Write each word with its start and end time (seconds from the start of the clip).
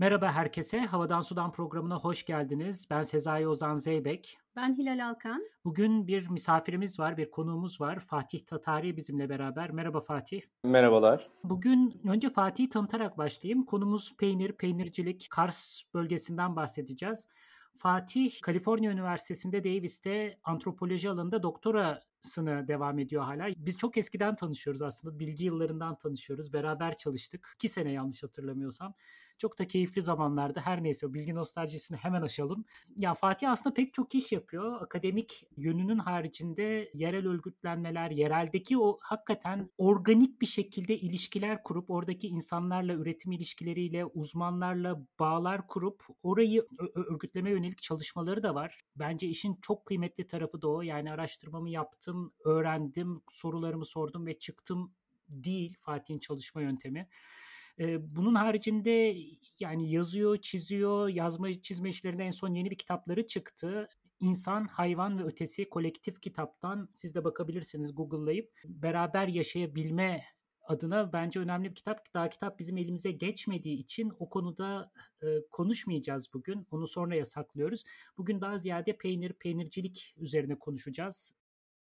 Merhaba 0.00 0.32
herkese. 0.32 0.80
Havadan 0.80 1.20
Sudan 1.20 1.52
programına 1.52 1.96
hoş 1.96 2.24
geldiniz. 2.24 2.86
Ben 2.90 3.02
Sezai 3.02 3.48
Ozan 3.48 3.76
Zeybek. 3.76 4.38
Ben 4.56 4.78
Hilal 4.78 5.08
Alkan. 5.08 5.42
Bugün 5.64 6.06
bir 6.06 6.30
misafirimiz 6.30 6.98
var, 6.98 7.16
bir 7.16 7.30
konuğumuz 7.30 7.80
var. 7.80 7.98
Fatih 7.98 8.40
Tatari 8.40 8.96
bizimle 8.96 9.28
beraber. 9.28 9.70
Merhaba 9.70 10.00
Fatih. 10.00 10.42
Merhabalar. 10.64 11.28
Bugün 11.44 12.00
önce 12.08 12.30
Fatih'i 12.30 12.68
tanıtarak 12.68 13.18
başlayayım. 13.18 13.64
Konumuz 13.64 14.16
peynir, 14.16 14.52
peynircilik, 14.52 15.28
Kars 15.30 15.82
bölgesinden 15.94 16.56
bahsedeceğiz. 16.56 17.26
Fatih, 17.78 18.40
Kaliforniya 18.42 18.92
Üniversitesi'nde 18.92 19.64
Davis'te 19.64 20.38
antropoloji 20.44 21.10
alanında 21.10 21.42
doktorasını 21.42 22.68
devam 22.68 22.98
ediyor 22.98 23.22
hala. 23.22 23.48
Biz 23.56 23.78
çok 23.78 23.96
eskiden 23.96 24.36
tanışıyoruz 24.36 24.82
aslında. 24.82 25.18
Bilgi 25.18 25.44
yıllarından 25.44 25.98
tanışıyoruz. 25.98 26.52
Beraber 26.52 26.96
çalıştık. 26.96 27.52
İki 27.54 27.68
sene 27.68 27.92
yanlış 27.92 28.22
hatırlamıyorsam. 28.22 28.94
Çok 29.40 29.58
da 29.58 29.66
keyifli 29.66 30.02
zamanlarda 30.02 30.60
her 30.60 30.82
neyse 30.82 31.06
o 31.06 31.14
bilgi 31.14 31.34
nostaljisini 31.34 31.96
hemen 31.96 32.22
aşalım. 32.22 32.64
Ya 32.96 33.14
Fatih 33.14 33.50
aslında 33.50 33.74
pek 33.74 33.94
çok 33.94 34.14
iş 34.14 34.32
yapıyor. 34.32 34.82
Akademik 34.82 35.46
yönünün 35.56 35.98
haricinde 35.98 36.90
yerel 36.94 37.26
örgütlenmeler, 37.26 38.10
yereldeki 38.10 38.78
o 38.78 38.98
hakikaten 39.02 39.70
organik 39.78 40.40
bir 40.40 40.46
şekilde 40.46 40.98
ilişkiler 40.98 41.62
kurup 41.62 41.90
oradaki 41.90 42.28
insanlarla 42.28 42.92
üretim 42.92 43.32
ilişkileriyle, 43.32 44.04
uzmanlarla 44.04 45.06
bağlar 45.18 45.66
kurup 45.66 46.02
orayı 46.22 46.66
örgütleme 46.94 47.50
yönelik 47.50 47.82
çalışmaları 47.82 48.42
da 48.42 48.54
var. 48.54 48.80
Bence 48.96 49.26
işin 49.26 49.58
çok 49.62 49.86
kıymetli 49.86 50.26
tarafı 50.26 50.62
da 50.62 50.68
o. 50.68 50.82
Yani 50.82 51.12
araştırmamı 51.12 51.70
yaptım, 51.70 52.32
öğrendim, 52.44 53.22
sorularımı 53.30 53.84
sordum 53.84 54.26
ve 54.26 54.38
çıktım 54.38 54.92
değil 55.28 55.74
Fatih'in 55.80 56.18
çalışma 56.18 56.62
yöntemi. 56.62 57.08
Bunun 58.00 58.34
haricinde 58.34 59.16
yani 59.60 59.90
yazıyor, 59.90 60.36
çiziyor, 60.36 61.08
yazma 61.08 61.60
çizme 61.62 61.88
işlerinde 61.88 62.24
en 62.24 62.30
son 62.30 62.54
yeni 62.54 62.70
bir 62.70 62.78
kitapları 62.78 63.26
çıktı. 63.26 63.88
İnsan, 64.20 64.66
Hayvan 64.66 65.18
ve 65.18 65.24
Ötesi 65.24 65.68
kolektif 65.68 66.20
kitaptan 66.20 66.88
siz 66.94 67.14
de 67.14 67.24
bakabilirsiniz 67.24 67.94
Google'layıp 67.94 68.52
beraber 68.64 69.28
yaşayabilme 69.28 70.24
adına 70.62 71.12
bence 71.12 71.40
önemli 71.40 71.70
bir 71.70 71.74
kitap. 71.74 72.14
Daha 72.14 72.28
kitap 72.28 72.58
bizim 72.58 72.76
elimize 72.78 73.10
geçmediği 73.12 73.78
için 73.78 74.12
o 74.18 74.28
konuda 74.28 74.92
e, 75.22 75.26
konuşmayacağız 75.50 76.30
bugün. 76.34 76.66
Onu 76.70 76.88
sonra 76.88 77.14
yasaklıyoruz. 77.14 77.84
Bugün 78.18 78.40
daha 78.40 78.58
ziyade 78.58 78.96
peynir, 78.96 79.32
peynircilik 79.32 80.14
üzerine 80.16 80.58
konuşacağız. 80.58 81.39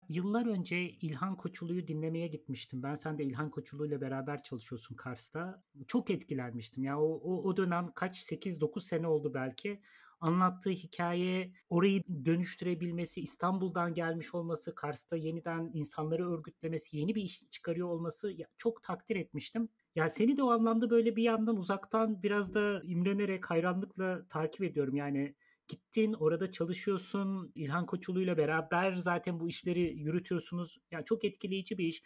Yıllar 0.10 0.46
önce 0.46 0.90
İlhan 0.90 1.38
Koçulu'yu 1.38 1.88
dinlemeye 1.88 2.28
gitmiştim. 2.28 2.84
Ben 2.84 2.96
sen 2.96 3.18
de 3.18 3.24
İlhan 3.24 3.50
Koçulu 3.50 3.88
ile 3.88 4.02
beraber 4.02 4.44
çalışıyorsun 4.44 4.96
Kars'ta. 4.96 5.64
Çok 5.88 6.10
etkilenmiştim. 6.10 6.84
Ya 6.84 7.00
o, 7.00 7.06
o, 7.06 7.44
o 7.44 7.58
dönem 7.58 7.92
kaç 7.96 8.24
8-9 8.24 8.82
sene 8.82 9.08
oldu 9.08 9.34
belki. 9.34 9.82
Anlattığı 10.20 10.70
hikaye, 10.70 11.52
orayı 11.70 12.04
dönüştürebilmesi, 12.26 13.22
İstanbul'dan 13.22 13.94
gelmiş 13.94 14.36
olması, 14.36 14.76
Kars'ta 14.76 15.16
yeniden 15.16 15.72
insanları 15.74 16.32
örgütlemesi, 16.32 16.98
yeni 16.98 17.16
bir 17.16 17.22
iş 17.22 17.44
çıkarıyor 17.52 17.88
olması 17.88 18.32
ya, 18.32 18.48
çok 18.58 18.84
takdir 18.84 19.16
etmiştim. 19.16 19.70
Ya 19.96 20.10
seni 20.10 20.38
de 20.38 20.44
o 20.44 20.52
anlamda 20.52 20.90
böyle 20.90 21.16
bir 21.16 21.24
yandan 21.24 21.58
uzaktan 21.58 22.24
biraz 22.24 22.54
da 22.54 22.82
imrenerek, 22.84 23.50
hayranlıkla 23.50 24.28
takip 24.30 24.64
ediyorum. 24.64 24.96
Yani 24.96 25.36
gittin 25.68 26.14
orada 26.14 26.52
çalışıyorsun 26.52 27.52
İlhan 27.56 27.86
Koçulu 27.86 28.22
ile 28.22 28.38
beraber 28.38 28.96
zaten 28.96 29.40
bu 29.40 29.50
işleri 29.50 30.00
yürütüyorsunuz. 30.00 30.78
Yani 30.92 31.06
çok 31.06 31.26
etkileyici 31.26 31.78
bir 31.78 31.86
iş. 31.86 32.02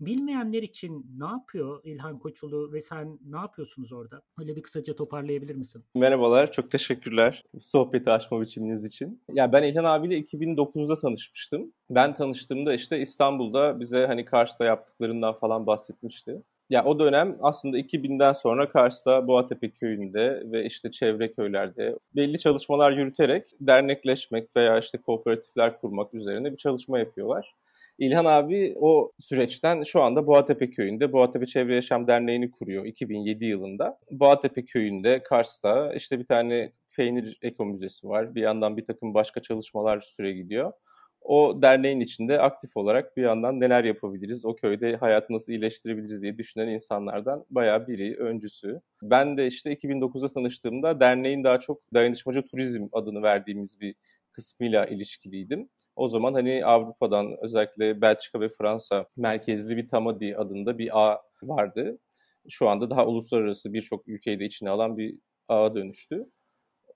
Bilmeyenler 0.00 0.62
için 0.62 1.06
ne 1.18 1.26
yapıyor 1.26 1.80
İlhan 1.84 2.18
Koçulu 2.18 2.72
ve 2.72 2.80
sen 2.80 3.18
ne 3.24 3.36
yapıyorsunuz 3.36 3.92
orada? 3.92 4.22
Öyle 4.38 4.56
bir 4.56 4.62
kısaca 4.62 4.96
toparlayabilir 4.96 5.54
misin? 5.54 5.84
Merhabalar, 5.94 6.52
çok 6.52 6.70
teşekkürler 6.70 7.42
sohbeti 7.58 8.10
açma 8.10 8.40
biçiminiz 8.40 8.84
için. 8.84 9.22
Ya 9.32 9.52
ben 9.52 9.62
İlhan 9.62 9.84
abiyle 9.84 10.18
2009'da 10.20 10.98
tanışmıştım. 10.98 11.72
Ben 11.90 12.14
tanıştığımda 12.14 12.74
işte 12.74 13.00
İstanbul'da 13.00 13.80
bize 13.80 14.06
hani 14.06 14.24
Kars'ta 14.24 14.64
yaptıklarından 14.64 15.34
falan 15.34 15.66
bahsetmişti. 15.66 16.42
Ya 16.70 16.84
o 16.84 16.98
dönem 16.98 17.36
aslında 17.40 17.78
2000'den 17.78 18.32
sonra 18.32 18.68
Kars'ta 18.68 19.26
Boğatepe 19.26 19.70
köyünde 19.70 20.42
ve 20.44 20.64
işte 20.64 20.90
çevre 20.90 21.32
köylerde 21.32 21.98
belli 22.16 22.38
çalışmalar 22.38 22.92
yürüterek 22.92 23.44
dernekleşmek 23.60 24.56
veya 24.56 24.78
işte 24.78 24.98
kooperatifler 24.98 25.80
kurmak 25.80 26.14
üzerine 26.14 26.52
bir 26.52 26.56
çalışma 26.56 26.98
yapıyorlar. 26.98 27.54
İlhan 27.98 28.24
abi 28.24 28.74
o 28.80 29.12
süreçten 29.18 29.82
şu 29.82 30.02
anda 30.02 30.26
Boğatepe 30.26 30.70
köyünde 30.70 31.12
Boğatepe 31.12 31.46
Çevre 31.46 31.74
Yaşam 31.74 32.06
Derneği'ni 32.06 32.50
kuruyor 32.50 32.84
2007 32.84 33.44
yılında. 33.44 33.98
Boğatepe 34.10 34.64
köyünde 34.64 35.22
Kars'ta 35.22 35.92
işte 35.94 36.18
bir 36.18 36.26
tane 36.26 36.72
peynir 36.96 37.38
eko 37.42 37.64
müzesi 37.66 38.08
var. 38.08 38.34
Bir 38.34 38.42
yandan 38.42 38.76
bir 38.76 38.84
takım 38.84 39.14
başka 39.14 39.42
çalışmalar 39.42 40.00
süre 40.00 40.32
gidiyor 40.32 40.72
o 41.28 41.62
derneğin 41.62 42.00
içinde 42.00 42.40
aktif 42.40 42.76
olarak 42.76 43.16
bir 43.16 43.22
yandan 43.22 43.60
neler 43.60 43.84
yapabiliriz, 43.84 44.44
o 44.44 44.56
köyde 44.56 44.96
hayatı 44.96 45.32
nasıl 45.32 45.52
iyileştirebiliriz 45.52 46.22
diye 46.22 46.38
düşünen 46.38 46.68
insanlardan 46.68 47.44
bayağı 47.50 47.86
biri, 47.88 48.16
öncüsü. 48.16 48.80
Ben 49.02 49.36
de 49.38 49.46
işte 49.46 49.72
2009'da 49.72 50.28
tanıştığımda 50.28 51.00
derneğin 51.00 51.44
daha 51.44 51.60
çok 51.60 51.94
dayanışmacı 51.94 52.42
turizm 52.42 52.88
adını 52.92 53.22
verdiğimiz 53.22 53.80
bir 53.80 53.94
kısmıyla 54.32 54.86
ilişkiliydim. 54.86 55.68
O 55.96 56.08
zaman 56.08 56.34
hani 56.34 56.64
Avrupa'dan 56.64 57.36
özellikle 57.42 58.00
Belçika 58.00 58.40
ve 58.40 58.48
Fransa 58.48 59.06
merkezli 59.16 59.76
bir 59.76 59.88
Tamadi 59.88 60.36
adında 60.36 60.78
bir 60.78 61.00
ağ 61.08 61.22
vardı. 61.42 61.98
Şu 62.48 62.68
anda 62.68 62.90
daha 62.90 63.06
uluslararası 63.06 63.72
birçok 63.72 64.08
ülkeyi 64.08 64.40
de 64.40 64.44
içine 64.44 64.70
alan 64.70 64.96
bir 64.98 65.18
ağa 65.48 65.74
dönüştü 65.74 66.26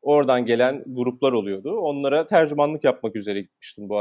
oradan 0.02 0.46
gelen 0.46 0.84
gruplar 0.86 1.32
oluyordu. 1.32 1.76
Onlara 1.76 2.26
tercümanlık 2.26 2.84
yapmak 2.84 3.16
üzere 3.16 3.40
gitmiştim 3.40 3.88
bu. 3.88 3.98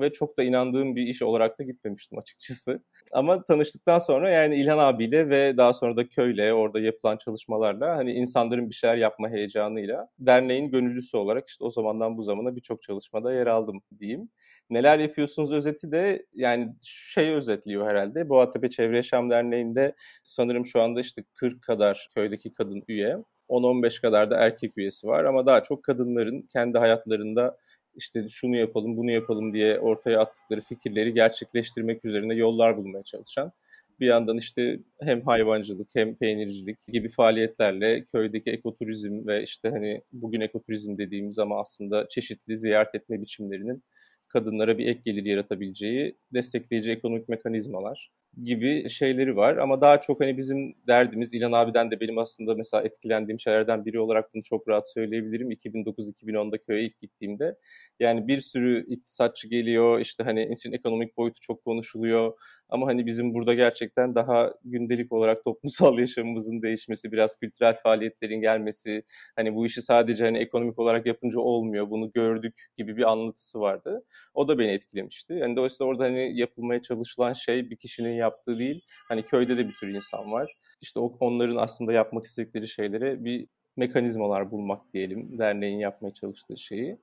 Ve 0.00 0.12
çok 0.12 0.38
da 0.38 0.42
inandığım 0.42 0.96
bir 0.96 1.02
iş 1.02 1.22
olarak 1.22 1.58
da 1.58 1.62
gitmemiştim 1.62 2.18
açıkçası. 2.18 2.82
Ama 3.12 3.44
tanıştıktan 3.44 3.98
sonra 3.98 4.30
yani 4.30 4.56
İlhan 4.56 4.78
abiyle 4.78 5.28
ve 5.28 5.56
daha 5.56 5.72
sonra 5.72 5.96
da 5.96 6.08
köyle 6.08 6.52
orada 6.52 6.80
yapılan 6.80 7.16
çalışmalarla 7.16 7.96
hani 7.96 8.12
insanların 8.12 8.70
bir 8.70 8.74
şeyler 8.74 8.96
yapma 8.96 9.28
heyecanıyla 9.28 10.08
derneğin 10.18 10.70
gönüllüsü 10.70 11.16
olarak 11.16 11.48
işte 11.48 11.64
o 11.64 11.70
zamandan 11.70 12.18
bu 12.18 12.22
zamana 12.22 12.56
birçok 12.56 12.82
çalışmada 12.82 13.34
yer 13.34 13.46
aldım 13.46 13.82
diyeyim. 14.00 14.28
Neler 14.70 14.98
yapıyorsunuz 14.98 15.52
özeti 15.52 15.92
de 15.92 16.26
yani 16.32 16.74
şey 16.82 17.30
özetliyor 17.30 17.86
herhalde. 17.86 18.28
Boğatepe 18.28 18.70
Çevre 18.70 18.96
Yaşam 18.96 19.30
Derneği'nde 19.30 19.94
sanırım 20.24 20.66
şu 20.66 20.82
anda 20.82 21.00
işte 21.00 21.24
40 21.34 21.62
kadar 21.62 22.08
köydeki 22.14 22.52
kadın 22.54 22.82
üye 22.88 23.16
10-15 23.48 24.00
kadar 24.00 24.30
da 24.30 24.36
erkek 24.36 24.72
üyesi 24.78 25.06
var. 25.06 25.24
Ama 25.24 25.46
daha 25.46 25.62
çok 25.62 25.82
kadınların 25.82 26.42
kendi 26.52 26.78
hayatlarında 26.78 27.56
işte 27.96 28.28
şunu 28.28 28.56
yapalım, 28.56 28.96
bunu 28.96 29.10
yapalım 29.10 29.54
diye 29.54 29.78
ortaya 29.78 30.20
attıkları 30.20 30.60
fikirleri 30.60 31.14
gerçekleştirmek 31.14 32.04
üzerine 32.04 32.34
yollar 32.34 32.76
bulmaya 32.76 33.02
çalışan 33.02 33.52
bir 34.00 34.06
yandan 34.06 34.38
işte 34.38 34.80
hem 35.00 35.22
hayvancılık 35.22 35.88
hem 35.94 36.14
peynircilik 36.14 36.82
gibi 36.92 37.08
faaliyetlerle 37.08 38.04
köydeki 38.04 38.50
ekoturizm 38.50 39.26
ve 39.26 39.42
işte 39.42 39.70
hani 39.70 40.02
bugün 40.12 40.40
ekoturizm 40.40 40.98
dediğimiz 40.98 41.38
ama 41.38 41.60
aslında 41.60 42.08
çeşitli 42.08 42.58
ziyaret 42.58 42.94
etme 42.94 43.22
biçimlerinin 43.22 43.82
kadınlara 44.28 44.78
bir 44.78 44.86
ek 44.86 45.00
gelir 45.04 45.24
yaratabileceği 45.24 46.16
destekleyici 46.34 46.90
ekonomik 46.90 47.28
mekanizmalar 47.28 48.10
gibi 48.42 48.90
şeyleri 48.90 49.36
var. 49.36 49.56
Ama 49.56 49.80
daha 49.80 50.00
çok 50.00 50.20
hani 50.20 50.36
bizim 50.36 50.74
derdimiz 50.88 51.34
İlhan 51.34 51.52
abiden 51.52 51.90
de 51.90 52.00
benim 52.00 52.18
aslında 52.18 52.54
mesela 52.54 52.82
etkilendiğim 52.82 53.40
şeylerden 53.40 53.84
biri 53.84 54.00
olarak 54.00 54.34
bunu 54.34 54.42
çok 54.42 54.68
rahat 54.68 54.92
söyleyebilirim. 54.92 55.50
2009-2010'da 55.50 56.58
köye 56.58 56.82
ilk 56.82 57.00
gittiğimde 57.00 57.54
yani 58.00 58.28
bir 58.28 58.40
sürü 58.40 58.86
iktisatçı 58.86 59.48
geliyor 59.48 60.00
işte 60.00 60.24
hani 60.24 60.48
işin 60.52 60.72
ekonomik 60.72 61.16
boyutu 61.16 61.40
çok 61.40 61.64
konuşuluyor. 61.64 62.32
Ama 62.68 62.86
hani 62.86 63.06
bizim 63.06 63.34
burada 63.34 63.54
gerçekten 63.54 64.14
daha 64.14 64.54
gündelik 64.64 65.12
olarak 65.12 65.44
toplumsal 65.44 65.98
yaşamımızın 65.98 66.62
değişmesi, 66.62 67.12
biraz 67.12 67.36
kültürel 67.36 67.76
faaliyetlerin 67.82 68.40
gelmesi, 68.40 69.02
hani 69.36 69.54
bu 69.54 69.66
işi 69.66 69.82
sadece 69.82 70.24
hani 70.24 70.38
ekonomik 70.38 70.78
olarak 70.78 71.06
yapınca 71.06 71.40
olmuyor, 71.40 71.90
bunu 71.90 72.12
gördük 72.12 72.54
gibi 72.76 72.96
bir 72.96 73.10
anlatısı 73.12 73.60
vardı. 73.60 74.04
O 74.34 74.48
da 74.48 74.58
beni 74.58 74.70
etkilemişti. 74.70 75.32
Yani 75.32 75.56
dolayısıyla 75.56 75.90
orada 75.90 76.04
hani 76.04 76.38
yapılmaya 76.38 76.82
çalışılan 76.82 77.32
şey 77.32 77.70
bir 77.70 77.76
kişinin 77.76 78.12
yaptığı 78.24 78.58
değil. 78.58 78.82
Hani 79.08 79.22
köyde 79.22 79.58
de 79.58 79.66
bir 79.66 79.72
sürü 79.72 79.96
insan 79.96 80.32
var. 80.32 80.54
İşte 80.80 81.00
onların 81.00 81.56
aslında 81.56 81.92
yapmak 81.92 82.24
istedikleri 82.24 82.68
şeylere 82.68 83.24
bir 83.24 83.46
mekanizmalar 83.76 84.50
bulmak 84.50 84.92
diyelim 84.92 85.38
derneğin 85.38 85.78
yapmaya 85.78 86.12
çalıştığı 86.12 86.58
şeyi. 86.58 86.98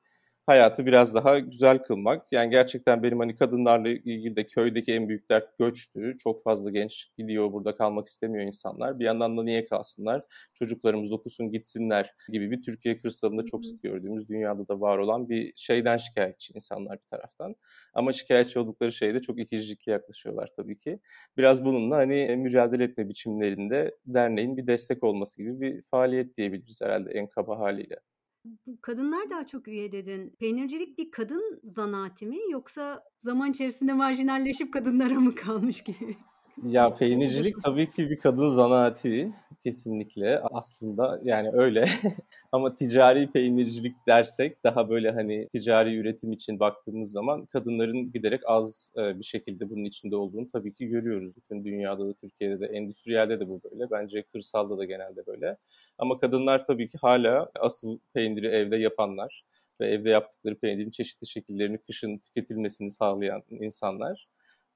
Hayatı 0.45 0.85
biraz 0.85 1.15
daha 1.15 1.39
güzel 1.39 1.77
kılmak. 1.83 2.31
Yani 2.31 2.49
gerçekten 2.49 3.03
benim 3.03 3.19
hani 3.19 3.35
kadınlarla 3.35 3.89
ilgili 3.89 4.35
de 4.35 4.47
köydeki 4.47 4.93
en 4.93 5.09
büyük 5.09 5.29
dert 5.29 5.57
göçtü. 5.59 6.15
Çok 6.23 6.43
fazla 6.43 6.69
genç 6.69 7.11
gidiyor 7.17 7.53
burada 7.53 7.75
kalmak 7.75 8.07
istemiyor 8.07 8.45
insanlar. 8.45 8.99
Bir 8.99 9.05
yandan 9.05 9.37
da 9.37 9.43
niye 9.43 9.65
kalsınlar? 9.65 10.23
Çocuklarımız 10.53 11.11
okusun 11.11 11.51
gitsinler 11.51 12.13
gibi 12.29 12.51
bir 12.51 12.61
Türkiye 12.61 12.97
kırsalında 12.97 13.45
çok 13.45 13.65
sık 13.65 13.83
gördüğümüz 13.83 14.29
dünyada 14.29 14.67
da 14.67 14.81
var 14.81 14.97
olan 14.97 15.29
bir 15.29 15.53
şeyden 15.55 15.97
şikayetçi 15.97 16.53
insanlar 16.55 16.99
bir 16.99 17.05
taraftan. 17.17 17.55
Ama 17.93 18.13
şikayetçi 18.13 18.59
oldukları 18.59 18.91
şeyde 18.91 19.21
çok 19.21 19.39
ikircikli 19.39 19.89
yaklaşıyorlar 19.89 20.49
tabii 20.57 20.77
ki. 20.77 20.99
Biraz 21.37 21.65
bununla 21.65 21.95
hani 21.97 22.35
mücadele 22.37 22.83
etme 22.83 23.09
biçimlerinde 23.09 23.95
derneğin 24.05 24.57
bir 24.57 24.67
destek 24.67 25.03
olması 25.03 25.43
gibi 25.43 25.61
bir 25.61 25.81
faaliyet 25.91 26.37
diyebiliriz 26.37 26.81
herhalde 26.81 27.11
en 27.11 27.27
kaba 27.27 27.59
haliyle. 27.59 28.10
Kadınlar 28.81 29.29
daha 29.29 29.47
çok 29.47 29.67
üye 29.67 29.91
dedin. 29.91 30.35
Peynircilik 30.39 30.97
bir 30.97 31.11
kadın 31.11 31.59
zanaati 31.63 32.25
mi 32.27 32.37
yoksa 32.51 33.03
zaman 33.19 33.51
içerisinde 33.51 33.93
marjinalleşip 33.93 34.73
kadınlara 34.73 35.19
mı 35.19 35.35
kalmış 35.35 35.81
gibi? 35.83 36.17
Ya 36.63 36.95
peynircilik 36.95 37.61
tabii 37.63 37.89
ki 37.89 38.09
bir 38.09 38.19
kadın 38.19 38.49
zanaati 38.49 39.33
kesinlikle 39.63 40.39
aslında 40.39 41.19
yani 41.23 41.49
öyle. 41.53 41.89
Ama 42.51 42.75
ticari 42.75 43.31
peynircilik 43.31 43.95
dersek 44.07 44.63
daha 44.63 44.89
böyle 44.89 45.11
hani 45.11 45.47
ticari 45.47 45.95
üretim 45.95 46.31
için 46.31 46.59
baktığımız 46.59 47.11
zaman 47.11 47.45
kadınların 47.45 48.11
giderek 48.11 48.41
az 48.45 48.93
bir 48.97 49.23
şekilde 49.23 49.69
bunun 49.69 49.83
içinde 49.83 50.15
olduğunu 50.15 50.49
tabii 50.51 50.73
ki 50.73 50.87
görüyoruz. 50.87 51.37
Bütün 51.37 51.65
dünyada 51.65 52.07
da 52.07 52.13
Türkiye'de 52.13 52.59
de 52.59 52.65
endüstriyelde 52.65 53.39
de 53.39 53.49
bu 53.49 53.61
böyle. 53.63 53.91
Bence 53.91 54.23
kırsalda 54.23 54.77
da 54.77 54.85
genelde 54.85 55.25
böyle. 55.27 55.57
Ama 55.97 56.19
kadınlar 56.19 56.65
tabii 56.67 56.89
ki 56.89 56.97
hala 57.01 57.51
asıl 57.59 57.99
peyniri 58.13 58.47
evde 58.47 58.77
yapanlar 58.77 59.43
ve 59.81 59.87
evde 59.87 60.09
yaptıkları 60.09 60.59
peynirin 60.59 60.91
çeşitli 60.91 61.27
şekillerini 61.27 61.77
kışın 61.77 62.17
tüketilmesini 62.17 62.91
sağlayan 62.91 63.43
insanlar 63.49 64.27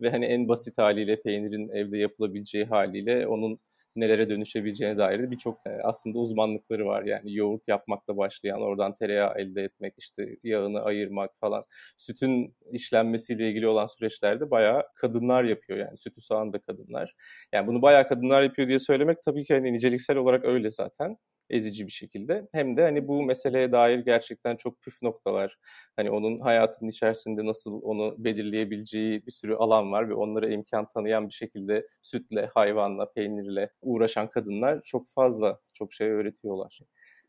ve 0.02 0.10
hani 0.10 0.26
en 0.26 0.48
basit 0.48 0.78
haliyle 0.78 1.22
peynirin 1.22 1.70
evde 1.70 1.98
yapılabileceği 1.98 2.66
haliyle 2.66 3.28
onun 3.28 3.60
nelere 3.96 4.30
dönüşebileceğine 4.30 4.98
dair 4.98 5.32
birçok 5.32 5.60
aslında 5.84 6.20
uzmanlıkları 6.20 6.86
var. 6.86 7.04
Yani 7.04 7.36
yoğurt 7.36 7.68
yapmakla 7.68 8.18
başlayan, 8.18 8.62
oradan 8.62 8.96
tereyağı 8.96 9.34
elde 9.38 9.64
etmek, 9.64 9.94
işte 9.98 10.38
yağını 10.44 10.82
ayırmak 10.82 11.32
falan. 11.40 11.66
Sütün 11.98 12.56
işlenmesiyle 12.72 13.50
ilgili 13.50 13.68
olan 13.68 13.88
süreçlerde 13.88 14.52
bayağı 14.52 14.84
kadınlar 14.96 15.44
yapıyor 15.44 15.80
yani. 15.80 15.98
Sütü 15.98 16.22
sağan 16.22 16.54
da 16.54 16.60
kadınlar. 16.60 17.16
Yani 17.54 17.68
bunu 17.68 17.82
bayağı 17.82 18.08
kadınlar 18.08 18.42
yapıyor 18.42 18.68
diye 18.68 18.80
söylemek 18.80 19.18
tabii 19.26 19.44
ki 19.44 19.54
hani 19.54 19.74
niceliksel 19.74 20.18
olarak 20.18 20.46
öyle 20.46 20.70
zaten 20.70 21.18
ezici 21.50 21.86
bir 21.88 21.92
şekilde. 21.92 22.48
Hem 22.52 22.78
de 22.78 22.82
hani 22.82 23.08
bu 23.08 23.24
meseleye 23.24 23.72
dair 23.72 24.00
gerçekten 24.00 24.56
çok 24.56 24.82
püf 24.82 25.02
noktalar. 25.02 25.58
Hani 25.96 26.12
onun 26.12 26.40
hayatının 26.40 26.90
içerisinde 26.90 27.46
nasıl 27.46 27.82
onu 27.84 28.16
belirleyebileceği 28.18 29.26
bir 29.26 29.32
sürü 29.32 29.56
alan 29.56 29.92
var 29.92 30.10
ve 30.10 30.14
onlara 30.14 30.50
imkan 30.50 30.88
tanıyan 30.94 31.28
bir 31.30 31.34
şekilde 31.34 31.88
sütle, 32.02 32.50
hayvanla, 32.54 33.12
peynirle 33.14 33.70
uğraşan 33.82 34.30
kadınlar 34.30 34.82
çok 34.84 35.08
fazla 35.16 35.60
çok 35.74 35.94
şey 35.94 36.10
öğretiyorlar. 36.10 36.80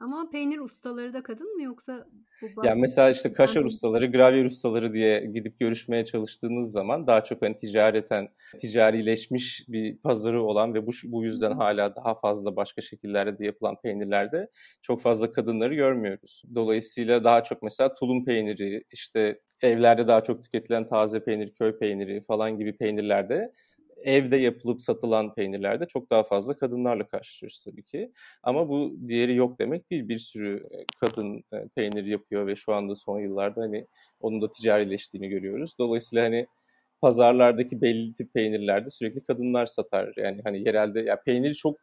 Ama 0.00 0.30
peynir 0.30 0.58
ustaları 0.58 1.12
da 1.14 1.22
kadın 1.22 1.56
mı 1.56 1.62
yoksa 1.62 2.06
bu 2.42 2.66
Yani 2.66 2.80
mesela 2.80 3.10
işte 3.10 3.32
kaşar 3.32 3.64
ustaları, 3.64 4.06
gravyer 4.06 4.44
ustaları 4.44 4.92
diye 4.92 5.26
gidip 5.26 5.60
görüşmeye 5.60 6.04
çalıştığınız 6.04 6.72
zaman 6.72 7.06
daha 7.06 7.24
çok 7.24 7.42
hani 7.42 7.56
ticareten, 7.56 8.28
ticarileşmiş 8.58 9.64
bir 9.68 9.96
pazarı 9.96 10.42
olan 10.42 10.74
ve 10.74 10.86
bu, 10.86 10.90
bu 11.04 11.24
yüzden 11.24 11.52
hala 11.52 11.96
daha 11.96 12.14
fazla 12.14 12.56
başka 12.56 12.82
şekillerde 12.82 13.38
de 13.38 13.44
yapılan 13.44 13.80
peynirlerde 13.82 14.50
çok 14.82 15.00
fazla 15.00 15.32
kadınları 15.32 15.74
görmüyoruz. 15.74 16.42
Dolayısıyla 16.54 17.24
daha 17.24 17.42
çok 17.42 17.62
mesela 17.62 17.94
tulum 17.94 18.24
peyniri, 18.24 18.84
işte 18.92 19.40
evlerde 19.62 20.08
daha 20.08 20.22
çok 20.22 20.42
tüketilen 20.42 20.86
taze 20.88 21.24
peynir, 21.24 21.54
köy 21.54 21.78
peyniri 21.78 22.24
falan 22.24 22.58
gibi 22.58 22.76
peynirlerde 22.76 23.52
evde 24.02 24.36
yapılıp 24.36 24.80
satılan 24.80 25.34
peynirlerde 25.34 25.86
çok 25.86 26.10
daha 26.10 26.22
fazla 26.22 26.56
kadınlarla 26.56 27.08
karşılaşıyoruz 27.08 27.64
tabii 27.64 27.82
ki. 27.82 28.12
Ama 28.42 28.68
bu 28.68 28.96
diğeri 29.08 29.34
yok 29.34 29.58
demek 29.58 29.90
değil. 29.90 30.08
Bir 30.08 30.18
sürü 30.18 30.62
kadın 31.00 31.44
peynir 31.76 32.04
yapıyor 32.04 32.46
ve 32.46 32.56
şu 32.56 32.74
anda 32.74 32.94
son 32.94 33.20
yıllarda 33.20 33.60
hani 33.60 33.86
onun 34.20 34.42
da 34.42 34.50
ticarileştiğini 34.50 35.28
görüyoruz. 35.28 35.74
Dolayısıyla 35.78 36.24
hani 36.24 36.46
pazarlardaki 37.00 37.82
belli 37.82 38.12
tip 38.12 38.34
peynirlerde 38.34 38.90
sürekli 38.90 39.24
kadınlar 39.24 39.66
satar. 39.66 40.12
Yani 40.16 40.40
hani 40.44 40.58
yerelde 40.66 41.00
ya 41.00 41.22
peynir 41.22 41.54
çok 41.54 41.76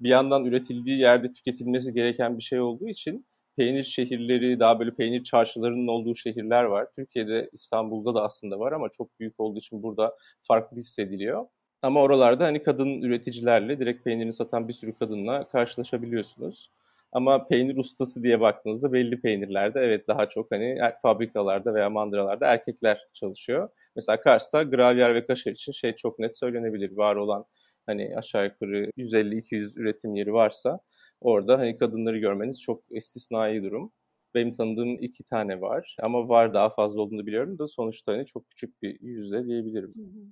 bir 0.00 0.08
yandan 0.08 0.44
üretildiği 0.44 0.98
yerde 0.98 1.32
tüketilmesi 1.32 1.94
gereken 1.94 2.38
bir 2.38 2.42
şey 2.42 2.60
olduğu 2.60 2.88
için 2.88 3.26
peynir 3.56 3.84
şehirleri, 3.84 4.60
daha 4.60 4.80
böyle 4.80 4.94
peynir 4.94 5.22
çarşılarının 5.22 5.86
olduğu 5.86 6.14
şehirler 6.14 6.64
var. 6.64 6.86
Türkiye'de, 6.96 7.48
İstanbul'da 7.52 8.14
da 8.14 8.22
aslında 8.22 8.58
var 8.58 8.72
ama 8.72 8.88
çok 8.88 9.20
büyük 9.20 9.40
olduğu 9.40 9.58
için 9.58 9.82
burada 9.82 10.16
farklı 10.42 10.76
hissediliyor. 10.76 11.46
Ama 11.82 12.02
oralarda 12.02 12.44
hani 12.44 12.62
kadın 12.62 13.02
üreticilerle 13.02 13.80
direkt 13.80 14.04
peynirini 14.04 14.32
satan 14.32 14.68
bir 14.68 14.72
sürü 14.72 14.94
kadınla 14.94 15.48
karşılaşabiliyorsunuz. 15.48 16.70
Ama 17.12 17.46
peynir 17.46 17.76
ustası 17.76 18.22
diye 18.22 18.40
baktığınızda 18.40 18.92
belli 18.92 19.20
peynirlerde 19.20 19.80
evet 19.80 20.08
daha 20.08 20.28
çok 20.28 20.50
hani 20.52 20.64
er, 20.80 20.94
fabrikalarda 21.02 21.74
veya 21.74 21.90
mandıralarda 21.90 22.46
erkekler 22.46 23.08
çalışıyor. 23.12 23.68
Mesela 23.96 24.18
Kars'ta 24.18 24.62
gravyer 24.62 25.14
ve 25.14 25.26
kaşar 25.26 25.52
için 25.52 25.72
şey 25.72 25.92
çok 25.92 26.18
net 26.18 26.38
söylenebilir. 26.38 26.96
Var 26.96 27.16
olan 27.16 27.44
hani 27.86 28.16
aşağı 28.16 28.44
yukarı 28.44 28.90
150-200 28.96 29.80
üretim 29.80 30.14
yeri 30.14 30.32
varsa 30.32 30.80
orada 31.20 31.58
hani 31.58 31.76
kadınları 31.76 32.18
görmeniz 32.18 32.62
çok 32.62 32.84
istisnai 32.90 33.62
durum. 33.62 33.92
Benim 34.34 34.50
tanıdığım 34.50 34.98
iki 35.00 35.24
tane 35.24 35.60
var 35.60 35.96
ama 36.02 36.28
var 36.28 36.54
daha 36.54 36.70
fazla 36.70 37.00
olduğunu 37.00 37.26
biliyorum 37.26 37.58
da 37.58 37.66
sonuçta 37.66 38.12
hani 38.12 38.26
çok 38.26 38.50
küçük 38.50 38.82
bir 38.82 39.00
yüzde 39.00 39.46
diyebilirim. 39.46 39.94
Hı 39.96 40.02
hı. 40.02 40.26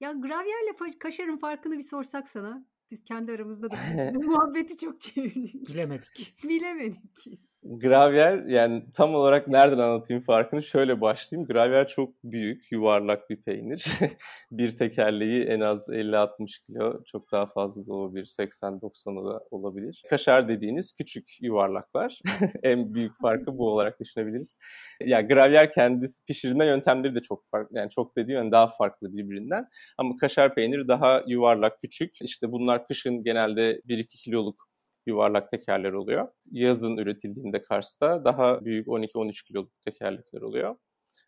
Ya 0.00 0.12
gravyerle 0.12 0.98
kaşarın 0.98 1.36
farkını 1.36 1.78
bir 1.78 1.82
sorsak 1.82 2.28
sana. 2.28 2.64
Biz 2.90 3.04
kendi 3.04 3.32
aramızda 3.32 3.70
da 3.70 3.76
bu 4.14 4.22
muhabbeti 4.22 4.76
çok 4.76 5.00
çevirdik. 5.00 5.68
Bilemedik. 5.68 6.34
Bilemedik. 6.48 7.26
Gravyer 7.62 8.44
yani 8.44 8.84
tam 8.94 9.14
olarak 9.14 9.48
nereden 9.48 9.78
anlatayım 9.78 10.22
farkını 10.22 10.62
şöyle 10.62 11.00
başlayayım. 11.00 11.48
Gravyer 11.48 11.88
çok 11.88 12.24
büyük, 12.24 12.72
yuvarlak 12.72 13.30
bir 13.30 13.42
peynir. 13.42 13.86
bir 14.52 14.70
tekerleği 14.70 15.44
en 15.44 15.60
az 15.60 15.88
50-60 15.88 16.66
kilo. 16.66 17.04
Çok 17.04 17.32
daha 17.32 17.46
fazla 17.46 17.86
da 17.86 17.92
olabilir. 17.92 18.26
80-90'a 18.26 19.34
da 19.34 19.40
olabilir. 19.50 20.02
Kaşar 20.10 20.48
dediğiniz 20.48 20.92
küçük 20.92 21.38
yuvarlaklar. 21.40 22.20
en 22.62 22.94
büyük 22.94 23.20
farkı 23.20 23.58
bu 23.58 23.72
olarak 23.72 24.00
düşünebiliriz. 24.00 24.58
Ya 25.00 25.06
yani 25.08 25.28
gravyer 25.28 25.72
kendisi 25.72 26.24
pişirme 26.24 26.66
yöntemleri 26.66 27.14
de 27.14 27.22
çok 27.22 27.48
farklı. 27.50 27.78
Yani 27.78 27.90
çok 27.90 28.16
dediğim 28.16 28.38
yani 28.38 28.52
daha 28.52 28.66
farklı 28.66 29.12
birbirinden. 29.16 29.68
Ama 29.98 30.16
kaşar 30.16 30.54
peyniri 30.54 30.88
daha 30.88 31.22
yuvarlak, 31.26 31.80
küçük. 31.80 32.22
İşte 32.22 32.52
bunlar 32.52 32.86
kışın 32.86 33.24
genelde 33.24 33.80
1-2 33.88 34.06
kiloluk 34.06 34.69
yuvarlak 35.06 35.50
tekerler 35.50 35.92
oluyor. 35.92 36.28
Yazın 36.50 36.96
üretildiğinde 36.96 37.62
Kars'ta 37.62 38.24
daha 38.24 38.64
büyük 38.64 38.86
12-13 38.86 39.44
kiloluk 39.46 39.80
tekerlekler 39.82 40.40
oluyor. 40.40 40.76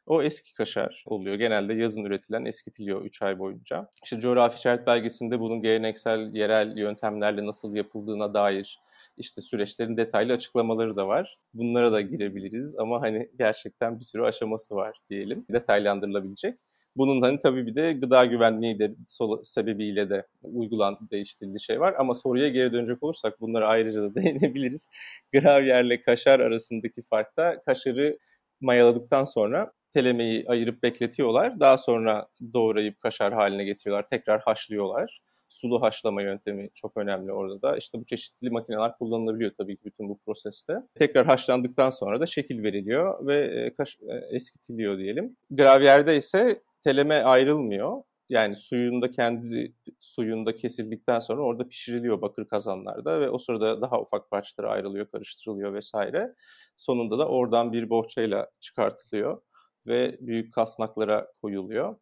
O 0.07 0.23
eski 0.23 0.55
kaşar 0.55 1.05
oluyor. 1.07 1.37
Genelde 1.37 1.75
yazın 1.75 2.05
üretilen 2.05 2.45
eskitiliyor 2.45 3.05
3 3.05 3.23
ay 3.23 3.39
boyunca. 3.39 3.89
İşte 4.05 4.21
coğrafi 4.21 4.57
işaret 4.57 4.87
belgesinde 4.87 5.41
bunun 5.41 5.63
geleneksel 5.63 6.35
yerel 6.35 6.77
yöntemlerle 6.77 7.47
nasıl 7.47 7.75
yapıldığına 7.75 8.35
dair 8.35 8.79
işte 9.17 9.41
süreçlerin 9.41 9.97
detaylı 9.97 10.33
açıklamaları 10.33 10.97
da 10.97 11.09
var. 11.09 11.39
Bunlara 11.55 11.93
da 11.93 12.01
girebiliriz 12.01 12.79
ama 12.79 13.01
hani 13.03 13.31
gerçekten 13.39 14.01
bir 14.01 14.05
sürü 14.05 14.23
aşaması 14.23 14.75
var 14.75 15.01
diyelim. 15.11 15.47
Detaylandırılabilecek. 15.53 16.59
Bunun 16.97 17.23
hani 17.23 17.41
tabii 17.41 17.67
bir 17.67 17.75
de 17.75 17.93
gıda 17.93 18.25
güvenliği 18.25 18.79
de 18.79 18.95
sebebiyle 19.43 20.11
de 20.11 20.27
uygulan 20.43 20.99
değiştirildiği 21.11 21.61
şey 21.61 21.81
var. 21.81 21.95
Ama 21.99 22.15
soruya 22.15 22.49
geri 22.49 22.73
dönecek 22.73 23.03
olursak 23.03 23.41
bunlara 23.41 23.69
ayrıca 23.69 24.03
da 24.03 24.15
değinebiliriz. 24.23 24.89
Gravyerle 25.33 26.03
kaşar 26.03 26.41
arasındaki 26.41 27.03
fark 27.03 27.37
da 27.37 27.63
kaşarı 27.67 28.19
mayaladıktan 28.61 29.25
sonra 29.25 29.73
telemeyi 29.93 30.45
ayırıp 30.49 30.83
bekletiyorlar. 30.83 31.61
Daha 31.61 31.79
sonra 31.79 32.29
doğrayıp 32.55 33.01
kaşar 33.01 33.33
haline 33.33 33.65
getiriyorlar. 33.65 34.09
Tekrar 34.11 34.41
haşlıyorlar. 34.41 35.21
Sulu 35.49 35.83
haşlama 35.83 36.23
yöntemi 36.23 36.71
çok 36.75 36.97
önemli 36.97 37.33
orada 37.33 37.63
da. 37.63 37.77
İşte 37.77 38.01
bu 38.01 38.05
çeşitli 38.05 38.51
makineler 38.51 38.99
kullanılabiliyor 38.99 39.51
tabii 39.59 39.77
ki 39.77 39.85
bütün 39.85 40.09
bu 40.09 40.19
proseste. 40.19 40.75
Tekrar 40.95 41.27
haşlandıktan 41.27 41.91
sonra 41.91 42.21
da 42.21 42.27
şekil 42.27 42.63
veriliyor 42.63 43.27
ve 43.27 43.41
e, 43.41 43.75
kaş, 43.75 43.99
e, 44.09 44.37
eskitiliyor 44.37 44.99
diyelim. 44.99 45.37
Gravyerde 45.51 46.17
ise 46.17 46.61
teleme 46.85 47.23
ayrılmıyor. 47.23 48.03
Yani 48.29 48.57
suyunda 48.57 49.11
kendi 49.11 49.75
suyunda 50.01 50.57
kesildikten 50.57 51.19
sonra 51.19 51.43
orada 51.43 51.69
pişiriliyor 51.69 52.23
bakır 52.23 52.49
kazanlarda 52.49 53.21
ve 53.21 53.31
o 53.31 53.39
sırada 53.39 53.81
daha 53.83 54.01
ufak 54.01 54.31
parçalara 54.31 54.71
ayrılıyor, 54.73 55.07
karıştırılıyor 55.11 55.75
vesaire. 55.75 56.35
Sonunda 56.77 57.19
da 57.19 57.29
oradan 57.29 57.73
bir 57.73 57.91
bohçayla 57.91 58.51
çıkartılıyor 58.61 59.43
ve 59.87 60.19
büyük 60.21 60.55
kasnaklara 60.55 61.29
koyuluyor. 61.43 61.97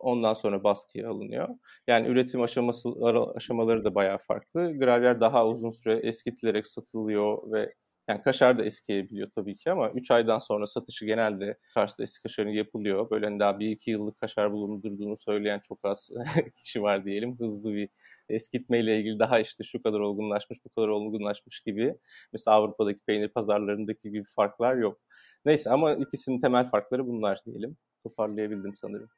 Ondan 0.00 0.34
sonra 0.34 0.64
baskıya 0.64 1.10
alınıyor. 1.10 1.48
Yani 1.86 2.08
üretim 2.08 2.42
aşaması 2.42 2.88
aşamaları 3.36 3.84
da 3.84 3.94
bayağı 3.94 4.18
farklı. 4.18 4.78
Gravyer 4.78 5.20
daha 5.20 5.46
uzun 5.46 5.70
süre 5.70 5.94
eskitilerek 5.94 6.66
satılıyor 6.66 7.52
ve 7.52 7.74
Yani 8.08 8.22
kaşar 8.22 8.58
da 8.58 8.64
eskiyebiliyor 8.64 9.30
tabii 9.34 9.56
ki 9.56 9.70
ama 9.70 9.90
3 9.90 10.10
aydan 10.10 10.38
sonra 10.38 10.66
satışı 10.66 11.06
genelde 11.06 11.58
Kars'ta 11.74 12.02
eski 12.02 12.22
kaşarın 12.22 12.48
yapılıyor. 12.50 13.10
Böyle 13.10 13.26
hani 13.26 13.40
daha 13.40 13.52
1-2 13.52 13.90
yıllık 13.90 14.18
kaşar 14.18 14.52
bulundurduğunu 14.52 15.16
söyleyen 15.16 15.58
çok 15.58 15.84
az 15.84 16.10
kişi 16.56 16.82
var 16.82 17.04
diyelim. 17.04 17.38
Hızlı 17.38 17.74
bir 17.74 17.88
eskitmeyle 18.28 18.98
ilgili 18.98 19.18
daha 19.18 19.40
işte 19.40 19.64
şu 19.64 19.82
kadar 19.82 20.00
olgunlaşmış, 20.00 20.58
bu 20.64 20.68
kadar 20.68 20.88
olgunlaşmış 20.88 21.60
gibi. 21.60 21.94
Mesela 22.32 22.56
Avrupa'daki 22.56 23.00
peynir 23.00 23.28
pazarlarındaki 23.28 24.10
gibi 24.10 24.24
farklar 24.36 24.76
yok. 24.76 25.00
Neyse 25.44 25.70
ama 25.70 25.94
ikisinin 25.94 26.40
temel 26.40 26.66
farkları 26.66 27.06
bunlar 27.06 27.38
diyelim. 27.46 27.76
Toparlayabildim 28.02 28.74
sanırım. 28.74 29.08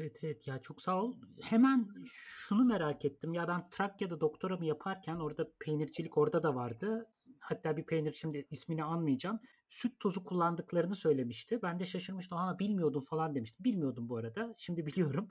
Evet 0.00 0.16
evet 0.22 0.46
ya 0.46 0.58
çok 0.58 0.82
sağ 0.82 1.02
ol. 1.02 1.14
Hemen 1.42 1.88
şunu 2.06 2.64
merak 2.64 3.04
ettim. 3.04 3.34
Ya 3.34 3.48
ben 3.48 3.68
Trakya'da 3.70 4.20
doktoramı 4.20 4.66
yaparken 4.66 5.16
orada 5.16 5.48
peynircilik 5.60 6.18
orada 6.18 6.42
da 6.42 6.54
vardı. 6.54 7.06
Hatta 7.42 7.76
bir 7.76 7.84
peynir 7.86 8.12
şimdi 8.12 8.46
ismini 8.50 8.84
anmayacağım. 8.84 9.40
Süt 9.70 10.00
tozu 10.00 10.24
kullandıklarını 10.24 10.94
söylemişti. 10.94 11.62
Ben 11.62 11.80
de 11.80 11.86
şaşırmıştım. 11.86 12.38
Ha 12.38 12.58
bilmiyordum 12.58 13.00
falan 13.00 13.34
demişti. 13.34 13.64
Bilmiyordum 13.64 14.08
bu 14.08 14.16
arada. 14.16 14.54
Şimdi 14.58 14.86
biliyorum. 14.86 15.28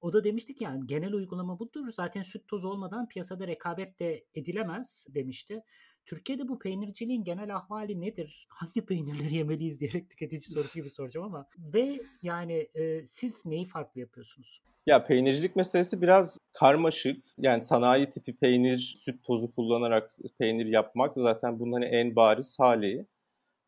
O 0.00 0.12
da 0.12 0.24
demişti 0.24 0.54
ki 0.54 0.64
yani 0.64 0.86
genel 0.86 1.12
uygulama 1.12 1.58
budur. 1.58 1.90
Zaten 1.92 2.22
süt 2.22 2.48
tozu 2.48 2.68
olmadan 2.68 3.08
piyasada 3.08 3.46
rekabet 3.46 3.98
de 4.00 4.24
edilemez 4.34 5.06
demişti. 5.08 5.62
Türkiye'de 6.06 6.48
bu 6.48 6.58
peynirciliğin 6.58 7.24
genel 7.24 7.56
ahvali 7.56 8.00
nedir? 8.00 8.46
Hangi 8.50 8.86
peynirleri 8.86 9.34
yemeliyiz 9.34 9.80
diyerek 9.80 10.10
tüketici 10.10 10.42
sorusu 10.42 10.74
gibi 10.74 10.90
soracağım 10.90 11.26
ama. 11.26 11.46
Ve 11.58 12.00
yani 12.22 12.68
e, 12.74 13.06
siz 13.06 13.46
neyi 13.46 13.66
farklı 13.66 14.00
yapıyorsunuz? 14.00 14.62
Ya 14.86 15.04
peynircilik 15.04 15.56
meselesi 15.56 16.02
biraz 16.02 16.38
karmaşık. 16.52 17.24
Yani 17.38 17.60
sanayi 17.60 18.10
tipi 18.10 18.36
peynir, 18.36 18.94
süt 18.96 19.24
tozu 19.24 19.54
kullanarak 19.54 20.16
peynir 20.38 20.66
yapmak 20.66 21.12
zaten 21.16 21.58
bunun 21.60 21.72
hani 21.72 21.84
en 21.84 22.16
bariz 22.16 22.56
hali. 22.58 23.06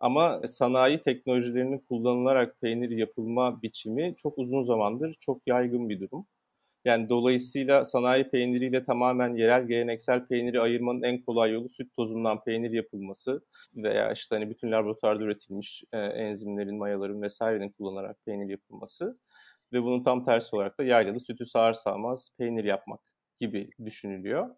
Ama 0.00 0.42
sanayi 0.48 1.02
teknolojilerinin 1.02 1.78
kullanılarak 1.78 2.60
peynir 2.60 2.90
yapılma 2.90 3.62
biçimi 3.62 4.14
çok 4.16 4.38
uzun 4.38 4.62
zamandır 4.62 5.16
çok 5.20 5.42
yaygın 5.46 5.88
bir 5.88 6.00
durum. 6.00 6.26
Yani 6.84 7.08
dolayısıyla 7.08 7.84
sanayi 7.84 8.30
peyniriyle 8.30 8.84
tamamen 8.84 9.34
yerel 9.34 9.66
geleneksel 9.68 10.26
peyniri 10.26 10.60
ayırmanın 10.60 11.02
en 11.02 11.22
kolay 11.22 11.52
yolu 11.52 11.68
süt 11.68 11.96
tozundan 11.96 12.44
peynir 12.44 12.70
yapılması 12.70 13.44
veya 13.76 14.12
işte 14.12 14.36
hani 14.36 14.50
bütün 14.50 14.72
laboratuvarda 14.72 15.24
üretilmiş 15.24 15.84
e, 15.92 15.98
enzimlerin, 15.98 16.78
mayaların 16.78 17.22
vesairenin 17.22 17.70
kullanarak 17.70 18.16
peynir 18.26 18.48
yapılması 18.50 19.18
ve 19.72 19.82
bunun 19.82 20.02
tam 20.04 20.24
tersi 20.24 20.56
olarak 20.56 20.78
da 20.80 20.84
yaylalı 20.84 21.20
sütü 21.20 21.46
sağır 21.46 21.74
sağmaz 21.74 22.30
peynir 22.38 22.64
yapmak 22.64 23.00
gibi 23.38 23.70
düşünülüyor. 23.84 24.50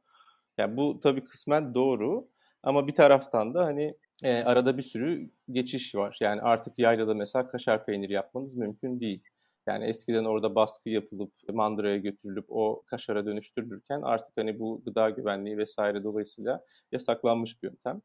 Yani 0.59 0.77
bu 0.77 1.01
tabii 1.01 1.25
kısmen 1.25 1.75
doğru 1.75 2.29
ama 2.63 2.87
bir 2.87 2.95
taraftan 2.95 3.55
da 3.55 3.65
hani 3.65 3.95
e, 4.23 4.43
arada 4.43 4.77
bir 4.77 4.83
sürü 4.83 5.31
geçiş 5.53 5.95
var. 5.95 6.19
Yani 6.21 6.41
artık 6.41 6.79
yaylada 6.79 7.15
mesela 7.15 7.49
kaşar 7.49 7.87
peyniri 7.87 8.13
yapmanız 8.13 8.55
mümkün 8.55 9.01
değil. 9.01 9.25
Yani 9.67 9.85
eskiden 9.85 10.25
orada 10.25 10.55
baskı 10.55 10.91
yapılıp 10.91 11.33
mandıraya 11.53 11.97
götürülüp 11.97 12.47
o 12.49 12.83
kaşara 12.87 13.27
dönüştürülürken 13.27 14.03
artık 14.03 14.37
hani 14.37 14.59
bu 14.59 14.83
gıda 14.85 15.11
güvenliği 15.11 15.59
vesaire 15.59 16.05
dolayısıyla 16.05 16.65
yasaklanmış 16.93 17.63
bir 17.63 17.69
yöntem. 17.69 18.03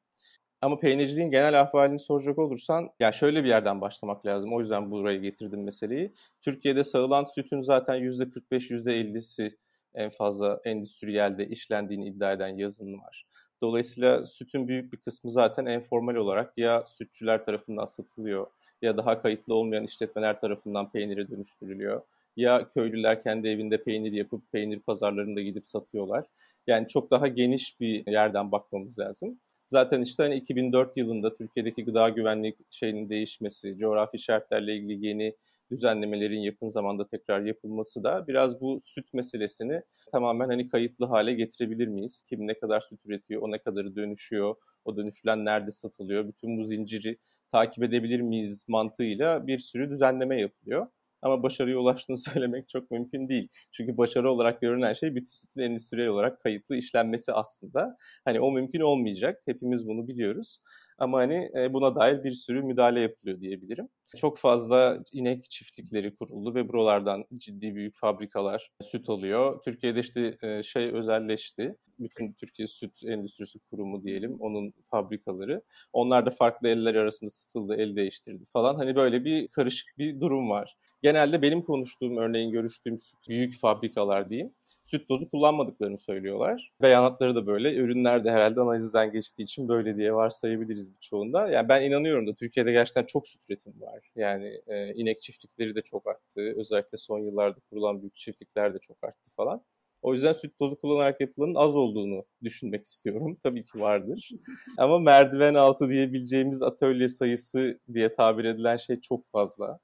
Ama 0.61 0.79
peynirciliğin 0.79 1.31
genel 1.31 1.61
ahvalini 1.61 1.99
soracak 1.99 2.39
olursan 2.39 2.89
ya 2.99 3.11
şöyle 3.11 3.43
bir 3.43 3.49
yerden 3.49 3.81
başlamak 3.81 4.25
lazım. 4.25 4.53
O 4.53 4.59
yüzden 4.59 4.91
buraya 4.91 5.17
getirdim 5.17 5.63
meseleyi. 5.63 6.13
Türkiye'de 6.41 6.83
sağılan 6.83 7.23
sütün 7.23 7.61
zaten 7.61 7.95
%45-%50'si 7.95 9.57
en 9.93 10.09
fazla 10.09 10.61
endüstriyelde 10.65 11.47
işlendiğini 11.47 12.05
iddia 12.05 12.31
eden 12.31 12.57
yazın 12.57 12.93
var. 12.93 13.25
Dolayısıyla 13.63 14.25
sütün 14.25 14.67
büyük 14.67 14.93
bir 14.93 14.97
kısmı 14.97 15.31
zaten 15.31 15.65
informal 15.65 16.15
olarak 16.15 16.57
ya 16.57 16.83
sütçüler 16.85 17.45
tarafından 17.45 17.85
satılıyor 17.85 18.47
ya 18.81 18.97
daha 18.97 19.21
kayıtlı 19.21 19.55
olmayan 19.55 19.83
işletmeler 19.83 20.41
tarafından 20.41 20.91
peynire 20.91 21.27
dönüştürülüyor. 21.27 22.01
Ya 22.35 22.69
köylüler 22.69 23.21
kendi 23.21 23.47
evinde 23.47 23.83
peynir 23.83 24.11
yapıp 24.11 24.51
peynir 24.51 24.79
pazarlarında 24.79 25.41
gidip 25.41 25.67
satıyorlar. 25.67 26.25
Yani 26.67 26.87
çok 26.87 27.11
daha 27.11 27.27
geniş 27.27 27.79
bir 27.79 28.11
yerden 28.11 28.51
bakmamız 28.51 28.99
lazım. 28.99 29.39
Zaten 29.67 30.01
işte 30.01 30.23
hani 30.23 30.35
2004 30.35 30.97
yılında 30.97 31.35
Türkiye'deki 31.35 31.85
gıda 31.85 32.09
güvenliği 32.09 32.55
şeyinin 32.69 33.09
değişmesi, 33.09 33.77
coğrafi 33.77 34.19
şartlarla 34.19 34.71
ilgili 34.71 35.07
yeni 35.07 35.35
düzenlemelerin 35.73 36.39
yakın 36.39 36.67
zamanda 36.67 37.07
tekrar 37.07 37.41
yapılması 37.41 38.03
da 38.03 38.27
biraz 38.27 38.61
bu 38.61 38.79
süt 38.79 39.13
meselesini 39.13 39.81
tamamen 40.11 40.47
hani 40.49 40.67
kayıtlı 40.67 41.05
hale 41.05 41.33
getirebilir 41.33 41.87
miyiz? 41.87 42.21
Kim 42.29 42.47
ne 42.47 42.59
kadar 42.59 42.79
süt 42.81 42.99
üretiyor, 43.05 43.41
o 43.41 43.51
ne 43.51 43.57
kadarı 43.57 43.95
dönüşüyor, 43.95 44.55
o 44.85 44.97
dönüşülen 44.97 45.45
nerede 45.45 45.71
satılıyor? 45.71 46.27
Bütün 46.27 46.57
bu 46.57 46.63
zinciri 46.63 47.17
takip 47.51 47.83
edebilir 47.83 48.19
miyiz 48.19 48.65
mantığıyla 48.67 49.47
bir 49.47 49.59
sürü 49.59 49.89
düzenleme 49.89 50.41
yapılıyor. 50.41 50.87
Ama 51.23 51.43
başarıya 51.43 51.77
ulaştığını 51.77 52.17
söylemek 52.33 52.69
çok 52.69 52.91
mümkün 52.91 53.29
değil. 53.29 53.47
Çünkü 53.71 53.97
başarı 53.97 54.31
olarak 54.31 54.61
görünen 54.61 54.93
şey 54.93 55.15
bütün 55.15 55.31
sütün 55.31 55.61
endüstriyel 55.61 56.09
olarak 56.09 56.41
kayıtlı 56.41 56.75
işlenmesi 56.75 57.33
aslında. 57.33 57.97
Hani 58.25 58.39
o 58.39 58.51
mümkün 58.51 58.81
olmayacak. 58.81 59.41
Hepimiz 59.45 59.87
bunu 59.87 60.07
biliyoruz. 60.07 60.59
Ama 60.97 61.17
hani 61.17 61.49
e, 61.55 61.73
buna 61.73 61.95
dair 61.95 62.23
bir 62.23 62.31
sürü 62.31 62.61
müdahale 62.61 62.99
yapılıyor 62.99 63.39
diyebilirim. 63.39 63.87
Çok 64.15 64.37
fazla 64.37 64.99
inek 65.11 65.43
çiftlikleri 65.43 66.15
kuruldu 66.15 66.55
ve 66.55 66.69
buralardan 66.69 67.25
ciddi 67.33 67.75
büyük 67.75 67.95
fabrikalar 67.95 68.71
süt 68.81 69.09
alıyor. 69.09 69.61
Türkiye'de 69.65 69.99
işte 69.99 70.37
e, 70.41 70.63
şey 70.63 70.85
özelleşti. 70.85 71.75
Bütün 71.99 72.33
Türkiye 72.33 72.67
Süt 72.67 73.03
Endüstrisi 73.05 73.59
Kurumu 73.59 74.03
diyelim, 74.03 74.37
onun 74.39 74.73
fabrikaları. 74.91 75.61
Onlar 75.93 76.25
da 76.25 76.29
farklı 76.29 76.67
eller 76.67 76.95
arasında 76.95 77.29
satıldı, 77.29 77.75
el 77.75 77.95
değiştirdi 77.95 78.45
falan. 78.53 78.75
Hani 78.75 78.95
böyle 78.95 79.25
bir 79.25 79.47
karışık 79.47 79.97
bir 79.97 80.19
durum 80.21 80.49
var. 80.49 80.77
Genelde 81.01 81.41
benim 81.41 81.61
konuştuğum, 81.61 82.17
örneğin 82.17 82.51
görüştüğüm 82.51 82.99
süt, 82.99 83.19
büyük 83.29 83.59
fabrikalar 83.59 84.29
diyeyim 84.29 84.53
süt 84.83 85.07
tozu 85.07 85.29
kullanmadıklarını 85.29 85.97
söylüyorlar. 85.97 86.71
Beyanatları 86.81 87.35
da 87.35 87.47
böyle. 87.47 87.75
Ürünler 87.75 88.23
de 88.23 88.31
herhalde 88.31 88.61
analizden 88.61 89.11
geçtiği 89.11 89.43
için 89.43 89.67
böyle 89.67 89.97
diye 89.97 90.13
varsayabiliriz 90.13 90.95
birçoğunda. 90.95 91.49
Yani 91.49 91.69
ben 91.69 91.81
inanıyorum 91.81 92.27
da 92.27 92.33
Türkiye'de 92.33 92.71
gerçekten 92.71 93.05
çok 93.05 93.27
süt 93.27 93.49
üretimi 93.49 93.81
var. 93.81 94.11
Yani 94.15 94.61
e, 94.67 94.93
inek 94.93 95.21
çiftlikleri 95.21 95.75
de 95.75 95.81
çok 95.81 96.07
arttı. 96.07 96.53
Özellikle 96.57 96.97
son 96.97 97.19
yıllarda 97.19 97.59
kurulan 97.69 98.01
büyük 98.01 98.15
çiftlikler 98.15 98.73
de 98.73 98.79
çok 98.79 99.03
arttı 99.03 99.31
falan. 99.35 99.63
O 100.01 100.13
yüzden 100.13 100.33
süt 100.33 100.59
tozu 100.59 100.75
kullanarak 100.81 101.21
yapılanın 101.21 101.55
az 101.55 101.75
olduğunu 101.75 102.25
düşünmek 102.43 102.85
istiyorum. 102.85 103.37
Tabii 103.43 103.65
ki 103.65 103.79
vardır. 103.79 104.29
Ama 104.77 104.99
merdiven 104.99 105.53
altı 105.53 105.89
diyebileceğimiz 105.89 106.61
atölye 106.61 107.07
sayısı 107.07 107.79
diye 107.93 108.15
tabir 108.15 108.45
edilen 108.45 108.77
şey 108.77 108.99
çok 109.01 109.31
fazla. 109.31 109.79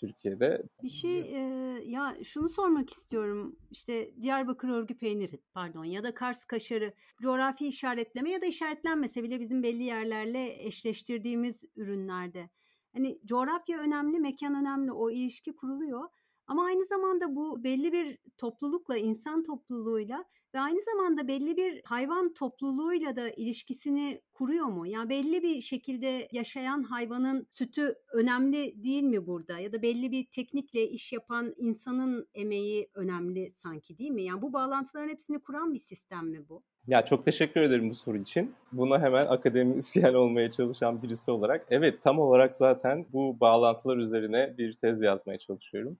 Türkiye'de. 0.00 0.62
Bir 0.82 0.88
şey 0.88 1.20
e, 1.20 1.38
ya 1.84 2.16
şunu 2.24 2.48
sormak 2.48 2.90
istiyorum. 2.90 3.56
İşte 3.70 4.22
Diyarbakır 4.22 4.68
örgü 4.68 4.98
peyniri 4.98 5.40
pardon 5.54 5.84
ya 5.84 6.02
da 6.02 6.14
Kars 6.14 6.44
kaşarı 6.44 6.92
coğrafi 7.22 7.66
işaretleme 7.66 8.30
ya 8.30 8.40
da 8.40 8.46
işaretlenmese 8.46 9.22
bile 9.22 9.40
bizim 9.40 9.62
belli 9.62 9.82
yerlerle 9.82 10.66
eşleştirdiğimiz 10.66 11.64
ürünlerde. 11.76 12.50
Hani 12.92 13.20
coğrafya 13.24 13.78
önemli, 13.78 14.18
mekan 14.18 14.54
önemli, 14.54 14.92
o 14.92 15.10
ilişki 15.10 15.56
kuruluyor. 15.56 16.08
Ama 16.46 16.64
aynı 16.64 16.84
zamanda 16.84 17.36
bu 17.36 17.64
belli 17.64 17.92
bir 17.92 18.18
toplulukla, 18.38 18.96
insan 18.96 19.42
topluluğuyla 19.42 20.24
ve 20.54 20.60
aynı 20.60 20.82
zamanda 20.82 21.28
belli 21.28 21.56
bir 21.56 21.80
hayvan 21.84 22.34
topluluğuyla 22.34 23.16
da 23.16 23.30
ilişkisini 23.30 24.20
kuruyor 24.32 24.66
mu? 24.66 24.86
Yani 24.86 25.08
belli 25.08 25.42
bir 25.42 25.60
şekilde 25.60 26.28
yaşayan 26.32 26.82
hayvanın 26.82 27.46
sütü 27.50 27.94
önemli 28.12 28.84
değil 28.84 29.02
mi 29.02 29.26
burada? 29.26 29.58
Ya 29.58 29.72
da 29.72 29.82
belli 29.82 30.12
bir 30.12 30.26
teknikle 30.26 30.88
iş 30.88 31.12
yapan 31.12 31.54
insanın 31.56 32.28
emeği 32.34 32.90
önemli 32.94 33.50
sanki 33.50 33.98
değil 33.98 34.10
mi? 34.10 34.22
Yani 34.22 34.42
bu 34.42 34.52
bağlantıların 34.52 35.08
hepsini 35.08 35.40
kuran 35.40 35.74
bir 35.74 35.78
sistem 35.78 36.30
mi 36.30 36.48
bu? 36.48 36.62
Ya 36.86 37.04
çok 37.04 37.24
teşekkür 37.24 37.60
ederim 37.60 37.90
bu 37.90 37.94
soru 37.94 38.18
için. 38.18 38.54
Buna 38.72 39.00
hemen 39.00 39.26
akademisyen 39.26 40.14
olmaya 40.14 40.50
çalışan 40.50 41.02
birisi 41.02 41.30
olarak. 41.30 41.66
Evet 41.70 42.02
tam 42.02 42.18
olarak 42.18 42.56
zaten 42.56 43.06
bu 43.12 43.40
bağlantılar 43.40 43.96
üzerine 43.96 44.54
bir 44.58 44.72
tez 44.72 45.02
yazmaya 45.02 45.38
çalışıyorum. 45.38 45.98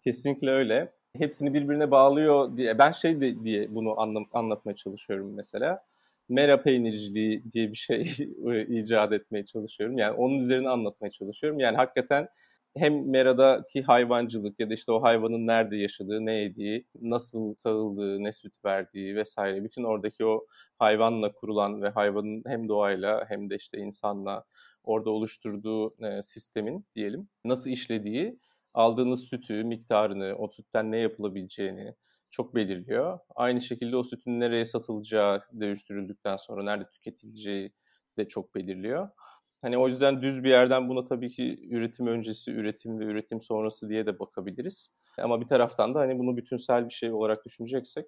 Kesinlikle 0.00 0.50
öyle. 0.50 0.92
Hepsini 1.18 1.54
birbirine 1.54 1.90
bağlıyor 1.90 2.56
diye. 2.56 2.78
Ben 2.78 2.92
şey 2.92 3.20
de, 3.20 3.44
diye 3.44 3.74
bunu 3.74 4.00
anlam, 4.00 4.26
anlatmaya 4.32 4.76
çalışıyorum 4.76 5.34
mesela. 5.34 5.84
Mera 6.28 6.62
peynirciliği 6.62 7.52
diye 7.52 7.70
bir 7.70 7.76
şey 7.76 8.00
icat 8.68 9.12
etmeye 9.12 9.46
çalışıyorum. 9.46 9.98
Yani 9.98 10.16
onun 10.16 10.38
üzerine 10.38 10.68
anlatmaya 10.68 11.10
çalışıyorum. 11.10 11.58
Yani 11.58 11.76
hakikaten 11.76 12.28
hem 12.76 13.10
meradaki 13.10 13.82
hayvancılık 13.82 14.60
ya 14.60 14.70
da 14.70 14.74
işte 14.74 14.92
o 14.92 15.02
hayvanın 15.02 15.46
nerede 15.46 15.76
yaşadığı, 15.76 16.26
ne 16.26 16.34
yediği, 16.34 16.86
nasıl 17.00 17.54
sağıldığı, 17.56 18.22
ne 18.24 18.32
süt 18.32 18.64
verdiği 18.64 19.16
vesaire. 19.16 19.64
Bütün 19.64 19.84
oradaki 19.84 20.24
o 20.26 20.46
hayvanla 20.78 21.32
kurulan 21.32 21.82
ve 21.82 21.88
hayvanın 21.88 22.42
hem 22.46 22.68
doğayla 22.68 23.24
hem 23.28 23.50
de 23.50 23.56
işte 23.56 23.78
insanla 23.78 24.44
orada 24.84 25.10
oluşturduğu 25.10 25.94
e, 26.04 26.22
sistemin 26.22 26.84
diyelim 26.94 27.28
nasıl 27.44 27.70
işlediği 27.70 28.38
aldığınız 28.74 29.20
sütü, 29.20 29.64
miktarını, 29.64 30.34
o 30.38 30.48
sütten 30.48 30.92
ne 30.92 30.98
yapılabileceğini 30.98 31.94
çok 32.30 32.54
belirliyor. 32.54 33.18
Aynı 33.36 33.60
şekilde 33.60 33.96
o 33.96 34.04
sütün 34.04 34.40
nereye 34.40 34.64
satılacağı 34.64 35.42
dönüştürüldükten 35.60 36.36
sonra 36.36 36.62
nerede 36.62 36.90
tüketileceği 36.90 37.72
de 38.18 38.28
çok 38.28 38.54
belirliyor. 38.54 39.08
Hani 39.62 39.78
o 39.78 39.88
yüzden 39.88 40.22
düz 40.22 40.44
bir 40.44 40.50
yerden 40.50 40.88
buna 40.88 41.04
tabii 41.04 41.28
ki 41.28 41.68
üretim 41.70 42.06
öncesi, 42.06 42.52
üretim 42.52 43.00
ve 43.00 43.04
üretim 43.04 43.40
sonrası 43.40 43.88
diye 43.88 44.06
de 44.06 44.18
bakabiliriz. 44.18 44.90
Ama 45.18 45.40
bir 45.40 45.46
taraftan 45.46 45.94
da 45.94 46.00
hani 46.00 46.18
bunu 46.18 46.36
bütünsel 46.36 46.88
bir 46.88 46.94
şey 46.94 47.12
olarak 47.12 47.44
düşüneceksek 47.44 48.06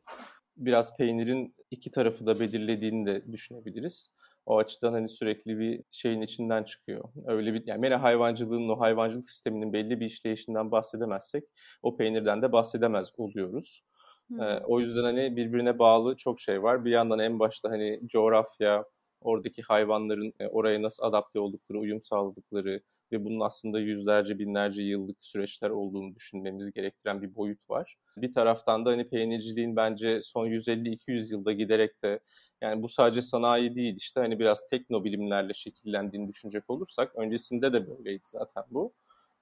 biraz 0.56 0.96
peynirin 0.96 1.54
iki 1.70 1.90
tarafı 1.90 2.26
da 2.26 2.40
belirlediğini 2.40 3.06
de 3.06 3.32
düşünebiliriz. 3.32 4.10
O 4.46 4.58
açıdan 4.58 4.92
hani 4.92 5.08
sürekli 5.08 5.58
bir 5.58 5.82
şeyin 5.90 6.20
içinden 6.20 6.64
çıkıyor. 6.64 7.04
Öyle 7.26 7.54
bir 7.54 7.66
yani 7.66 7.80
mera 7.80 8.02
hayvancılığının 8.02 8.68
o 8.68 8.80
hayvancılık 8.80 9.28
sisteminin 9.28 9.72
belli 9.72 10.00
bir 10.00 10.06
işleyişinden 10.06 10.70
bahsedemezsek 10.70 11.44
o 11.82 11.96
peynirden 11.96 12.42
de 12.42 12.52
bahsedemez 12.52 13.12
oluyoruz. 13.16 13.82
Hmm. 14.28 14.42
Ee, 14.42 14.60
o 14.66 14.80
yüzden 14.80 15.02
hani 15.02 15.36
birbirine 15.36 15.78
bağlı 15.78 16.16
çok 16.16 16.40
şey 16.40 16.62
var. 16.62 16.84
Bir 16.84 16.90
yandan 16.90 17.18
en 17.18 17.38
başta 17.38 17.70
hani 17.70 18.00
coğrafya, 18.06 18.84
oradaki 19.20 19.62
hayvanların 19.62 20.32
e, 20.40 20.46
oraya 20.46 20.82
nasıl 20.82 21.02
adapte 21.02 21.38
oldukları, 21.40 21.78
uyum 21.78 22.02
sağladıkları 22.02 22.80
ve 23.12 23.24
bunun 23.24 23.40
aslında 23.40 23.80
yüzlerce, 23.80 24.38
binlerce 24.38 24.82
yıllık 24.82 25.16
süreçler 25.20 25.70
olduğunu 25.70 26.14
düşünmemiz 26.14 26.72
gerektiren 26.72 27.22
bir 27.22 27.34
boyut 27.34 27.70
var. 27.70 27.96
Bir 28.16 28.32
taraftan 28.32 28.86
da 28.86 28.90
hani 28.90 29.08
peynirciliğin 29.08 29.76
bence 29.76 30.22
son 30.22 30.46
150-200 30.46 31.32
yılda 31.32 31.52
giderek 31.52 32.02
de 32.02 32.20
yani 32.60 32.82
bu 32.82 32.88
sadece 32.88 33.22
sanayi 33.22 33.76
değil 33.76 33.94
işte 33.96 34.20
hani 34.20 34.38
biraz 34.38 34.66
teknobilimlerle 34.70 35.54
şekillendiğini 35.54 36.28
düşünecek 36.28 36.70
olursak 36.70 37.16
öncesinde 37.16 37.72
de 37.72 37.88
böyleydi 37.88 38.22
zaten 38.24 38.64
bu 38.70 38.92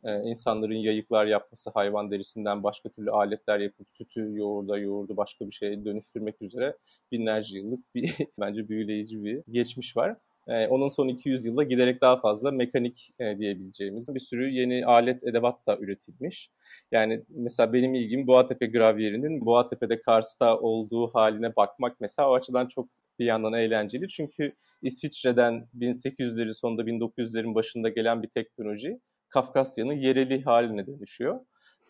e, 0.04 0.22
insanların 0.22 0.74
yayıklar 0.74 1.26
yapması, 1.26 1.70
hayvan 1.70 2.10
derisinden 2.10 2.62
başka 2.62 2.88
türlü 2.88 3.10
aletler 3.10 3.58
yapıp 3.58 3.86
sütü, 3.90 4.30
yoğurda, 4.34 4.78
yoğurdu 4.78 5.16
başka 5.16 5.46
bir 5.46 5.52
şeye 5.52 5.84
dönüştürmek 5.84 6.42
üzere 6.42 6.76
binlerce 7.12 7.58
yıllık 7.58 7.94
bir 7.94 8.14
bence 8.40 8.68
büyüleyici 8.68 9.24
bir 9.24 9.42
geçmiş 9.50 9.96
var. 9.96 10.16
E, 10.48 10.66
onun 10.68 10.88
son 10.88 11.08
200 11.08 11.44
yılda 11.44 11.62
giderek 11.62 12.00
daha 12.00 12.20
fazla 12.20 12.50
mekanik 12.50 13.10
e, 13.18 13.38
diyebileceğimiz 13.38 14.14
bir 14.14 14.20
sürü 14.20 14.50
yeni 14.50 14.86
alet 14.86 15.24
edevat 15.24 15.66
da 15.66 15.78
üretilmiş. 15.78 16.50
Yani 16.92 17.24
mesela 17.28 17.72
benim 17.72 17.94
ilgim 17.94 18.26
Boğatepe 18.26 18.66
gravyerinin 18.66 19.46
Boğatepe'de 19.46 20.00
Kars'ta 20.00 20.58
olduğu 20.60 21.08
haline 21.14 21.56
bakmak 21.56 22.00
mesela 22.00 22.30
o 22.30 22.34
açıdan 22.34 22.66
çok 22.68 22.88
bir 23.18 23.24
yandan 23.24 23.52
eğlenceli. 23.52 24.08
Çünkü 24.08 24.52
İsviçre'den 24.82 25.68
1800'lerin 25.78 26.54
sonunda 26.54 26.86
1900'lerin 26.86 27.54
başında 27.54 27.88
gelen 27.88 28.22
bir 28.22 28.28
teknoloji 28.28 29.00
Kafkasya'nın 29.28 29.92
yereli 29.92 30.42
haline 30.42 30.86
dönüşüyor. 30.86 31.40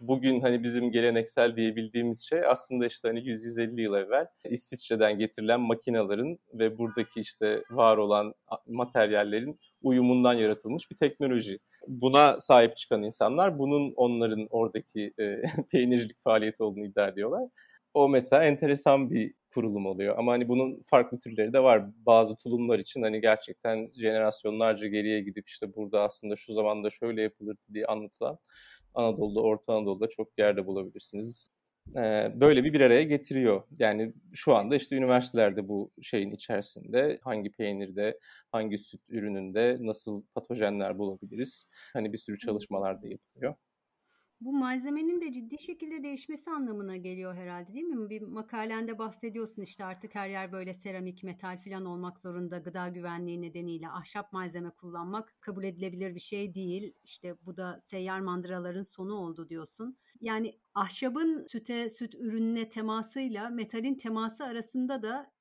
Bugün 0.00 0.40
hani 0.40 0.62
bizim 0.62 0.92
geleneksel 0.92 1.56
diyebildiğimiz 1.56 2.22
şey 2.28 2.46
aslında 2.46 2.86
işte 2.86 3.08
hani 3.08 3.20
100-150 3.20 3.80
yıl 3.80 3.94
evvel 3.94 4.26
İsviçre'den 4.50 5.18
getirilen 5.18 5.60
makinaların 5.60 6.38
ve 6.54 6.78
buradaki 6.78 7.20
işte 7.20 7.62
var 7.70 7.96
olan 7.96 8.34
materyallerin 8.66 9.58
uyumundan 9.82 10.34
yaratılmış 10.34 10.90
bir 10.90 10.96
teknoloji. 10.96 11.58
Buna 11.88 12.40
sahip 12.40 12.76
çıkan 12.76 13.02
insanlar 13.02 13.58
bunun 13.58 13.92
onların 13.96 14.46
oradaki 14.50 15.12
e, 15.20 15.42
peynircilik 15.70 16.24
faaliyeti 16.24 16.62
olduğunu 16.62 16.86
iddia 16.86 17.08
ediyorlar. 17.08 17.48
O 17.94 18.08
mesela 18.08 18.44
enteresan 18.44 19.10
bir 19.10 19.34
kurulum 19.54 19.86
oluyor. 19.86 20.18
Ama 20.18 20.32
hani 20.32 20.48
bunun 20.48 20.82
farklı 20.86 21.18
türleri 21.20 21.52
de 21.52 21.62
var. 21.62 21.82
Bazı 22.06 22.36
tulumlar 22.36 22.78
için 22.78 23.02
hani 23.02 23.20
gerçekten 23.20 23.88
jenerasyonlarca 24.00 24.88
geriye 24.88 25.20
gidip 25.20 25.48
işte 25.48 25.74
burada 25.74 26.02
aslında 26.02 26.36
şu 26.36 26.52
zamanda 26.52 26.90
şöyle 26.90 27.22
yapılırdı 27.22 27.60
diye 27.72 27.86
anlatılan 27.86 28.38
Anadolu'da, 28.94 29.40
Orta 29.40 29.72
Anadolu'da 29.74 30.08
çok 30.08 30.38
yerde 30.38 30.66
bulabilirsiniz. 30.66 31.48
Böyle 32.34 32.64
bir 32.64 32.72
bir 32.72 32.80
araya 32.80 33.02
getiriyor. 33.02 33.62
Yani 33.78 34.12
şu 34.32 34.54
anda 34.54 34.76
işte 34.76 34.96
üniversitelerde 34.96 35.68
bu 35.68 35.90
şeyin 36.02 36.30
içerisinde 36.30 37.18
hangi 37.22 37.52
peynirde, 37.52 38.18
hangi 38.52 38.78
süt 38.78 39.00
ürününde 39.08 39.76
nasıl 39.80 40.22
patojenler 40.34 40.98
bulabiliriz? 40.98 41.66
Hani 41.92 42.12
bir 42.12 42.18
sürü 42.18 42.38
çalışmalar 42.38 43.02
da 43.02 43.08
yapılıyor. 43.08 43.54
Bu 44.44 44.52
malzemenin 44.52 45.20
de 45.20 45.32
ciddi 45.32 45.58
şekilde 45.58 46.02
değişmesi 46.02 46.50
anlamına 46.50 46.96
geliyor 46.96 47.34
herhalde 47.34 47.72
değil 47.74 47.84
mi? 47.84 48.10
Bir 48.10 48.22
makalende 48.22 48.98
bahsediyorsun 48.98 49.62
işte 49.62 49.84
artık 49.84 50.14
her 50.14 50.28
yer 50.28 50.52
böyle 50.52 50.74
seramik, 50.74 51.22
metal 51.24 51.58
falan 51.58 51.84
olmak 51.84 52.18
zorunda 52.18 52.58
gıda 52.58 52.88
güvenliği 52.88 53.42
nedeniyle 53.42 53.88
ahşap 53.88 54.32
malzeme 54.32 54.70
kullanmak 54.70 55.34
kabul 55.40 55.64
edilebilir 55.64 56.14
bir 56.14 56.20
şey 56.20 56.54
değil. 56.54 56.94
İşte 57.04 57.36
bu 57.46 57.56
da 57.56 57.78
seyyar 57.80 58.20
mandıraların 58.20 58.82
sonu 58.82 59.14
oldu 59.14 59.48
diyorsun. 59.48 59.96
Yani 60.20 60.60
ahşabın 60.74 61.46
süte, 61.46 61.90
süt 61.90 62.14
ürününe 62.14 62.68
temasıyla 62.68 63.48
metalin 63.50 63.94
teması 63.94 64.44
arasında 64.44 65.02
da 65.02 65.32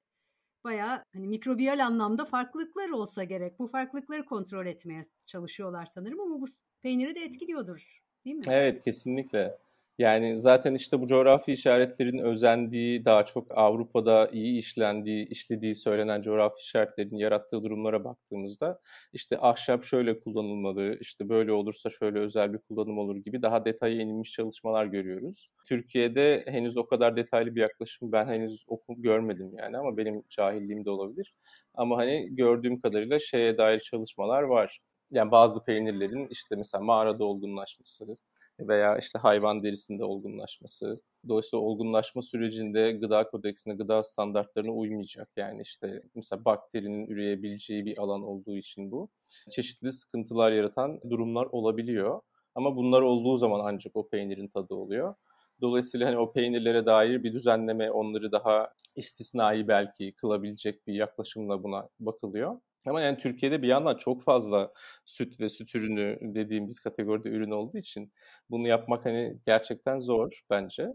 bayağı 0.63 1.03
hani 1.13 1.27
mikrobiyal 1.27 1.85
anlamda 1.85 2.25
farklılıklar 2.25 2.89
olsa 2.89 3.23
gerek. 3.23 3.59
Bu 3.59 3.67
farklılıkları 3.67 4.25
kontrol 4.25 4.65
etmeye 4.65 5.01
çalışıyorlar 5.25 5.85
sanırım 5.85 6.19
ama 6.19 6.41
bu 6.41 6.45
peyniri 6.81 7.15
de 7.15 7.19
etkiliyordur 7.19 8.02
Değil 8.25 8.35
mi? 8.35 8.43
Evet 8.51 8.81
kesinlikle. 8.81 9.57
Yani 9.97 10.37
zaten 10.39 10.73
işte 10.73 11.01
bu 11.01 11.07
coğrafi 11.07 11.53
işaretlerin 11.53 12.17
özendiği, 12.17 13.05
daha 13.05 13.25
çok 13.25 13.57
Avrupa'da 13.57 14.29
iyi 14.31 14.57
işlendiği, 14.57 15.27
işlediği 15.27 15.75
söylenen 15.75 16.21
coğrafi 16.21 16.55
işaretlerin 16.59 17.15
yarattığı 17.17 17.63
durumlara 17.63 18.03
baktığımızda 18.03 18.79
işte 19.13 19.37
ahşap 19.39 19.83
şöyle 19.83 20.19
kullanılmalı, 20.19 20.97
işte 21.01 21.29
böyle 21.29 21.51
olursa 21.51 21.89
şöyle 21.89 22.19
özel 22.19 22.53
bir 22.53 22.57
kullanım 22.57 22.97
olur 22.97 23.15
gibi 23.15 23.41
daha 23.41 23.65
detaya 23.65 23.95
inilmiş 23.95 24.31
çalışmalar 24.31 24.85
görüyoruz. 24.85 25.49
Türkiye'de 25.65 26.43
henüz 26.47 26.77
o 26.77 26.85
kadar 26.87 27.17
detaylı 27.17 27.55
bir 27.55 27.61
yaklaşım 27.61 28.11
ben 28.11 28.27
henüz 28.27 28.65
okum 28.69 29.01
görmedim 29.01 29.51
yani 29.57 29.77
ama 29.77 29.97
benim 29.97 30.23
cahilliğim 30.29 30.85
de 30.85 30.89
olabilir. 30.89 31.33
Ama 31.73 31.97
hani 31.97 32.35
gördüğüm 32.35 32.81
kadarıyla 32.81 33.19
şeye 33.19 33.57
dair 33.57 33.79
çalışmalar 33.79 34.43
var 34.43 34.79
yani 35.13 35.31
bazı 35.31 35.65
peynirlerin 35.65 36.27
işte 36.27 36.55
mesela 36.55 36.83
mağarada 36.83 37.25
olgunlaşması 37.25 38.17
veya 38.59 38.97
işte 38.97 39.19
hayvan 39.19 39.63
derisinde 39.63 40.03
olgunlaşması. 40.03 41.01
Dolayısıyla 41.27 41.63
olgunlaşma 41.63 42.21
sürecinde 42.21 42.91
gıda 42.91 43.27
kodeksine, 43.27 43.73
gıda 43.73 44.03
standartlarına 44.03 44.71
uymayacak. 44.71 45.29
Yani 45.37 45.61
işte 45.61 46.03
mesela 46.15 46.45
bakterinin 46.45 47.07
üreyebileceği 47.07 47.85
bir 47.85 47.97
alan 47.97 48.23
olduğu 48.23 48.57
için 48.57 48.91
bu. 48.91 49.09
Çeşitli 49.51 49.93
sıkıntılar 49.93 50.51
yaratan 50.51 51.01
durumlar 51.09 51.45
olabiliyor. 51.51 52.21
Ama 52.55 52.75
bunlar 52.75 53.01
olduğu 53.01 53.37
zaman 53.37 53.61
ancak 53.63 53.95
o 53.95 54.09
peynirin 54.09 54.47
tadı 54.47 54.73
oluyor. 54.75 55.15
Dolayısıyla 55.61 56.07
hani 56.07 56.17
o 56.17 56.33
peynirlere 56.33 56.85
dair 56.85 57.23
bir 57.23 57.33
düzenleme, 57.33 57.91
onları 57.91 58.31
daha 58.31 58.73
istisnai 58.95 59.67
belki 59.67 60.13
kılabilecek 60.13 60.87
bir 60.87 60.93
yaklaşımla 60.93 61.63
buna 61.63 61.89
bakılıyor. 61.99 62.59
Ama 62.85 63.01
yani 63.01 63.17
Türkiye'de 63.17 63.61
bir 63.61 63.67
yandan 63.67 63.97
çok 63.97 64.23
fazla 64.23 64.73
süt 65.05 65.39
ve 65.39 65.49
süt 65.49 65.75
ürünü 65.75 66.17
dediğimiz 66.21 66.79
kategoride 66.79 67.29
ürün 67.29 67.51
olduğu 67.51 67.77
için 67.77 68.13
bunu 68.49 68.67
yapmak 68.67 69.05
hani 69.05 69.37
gerçekten 69.45 69.99
zor 69.99 70.41
bence. 70.49 70.87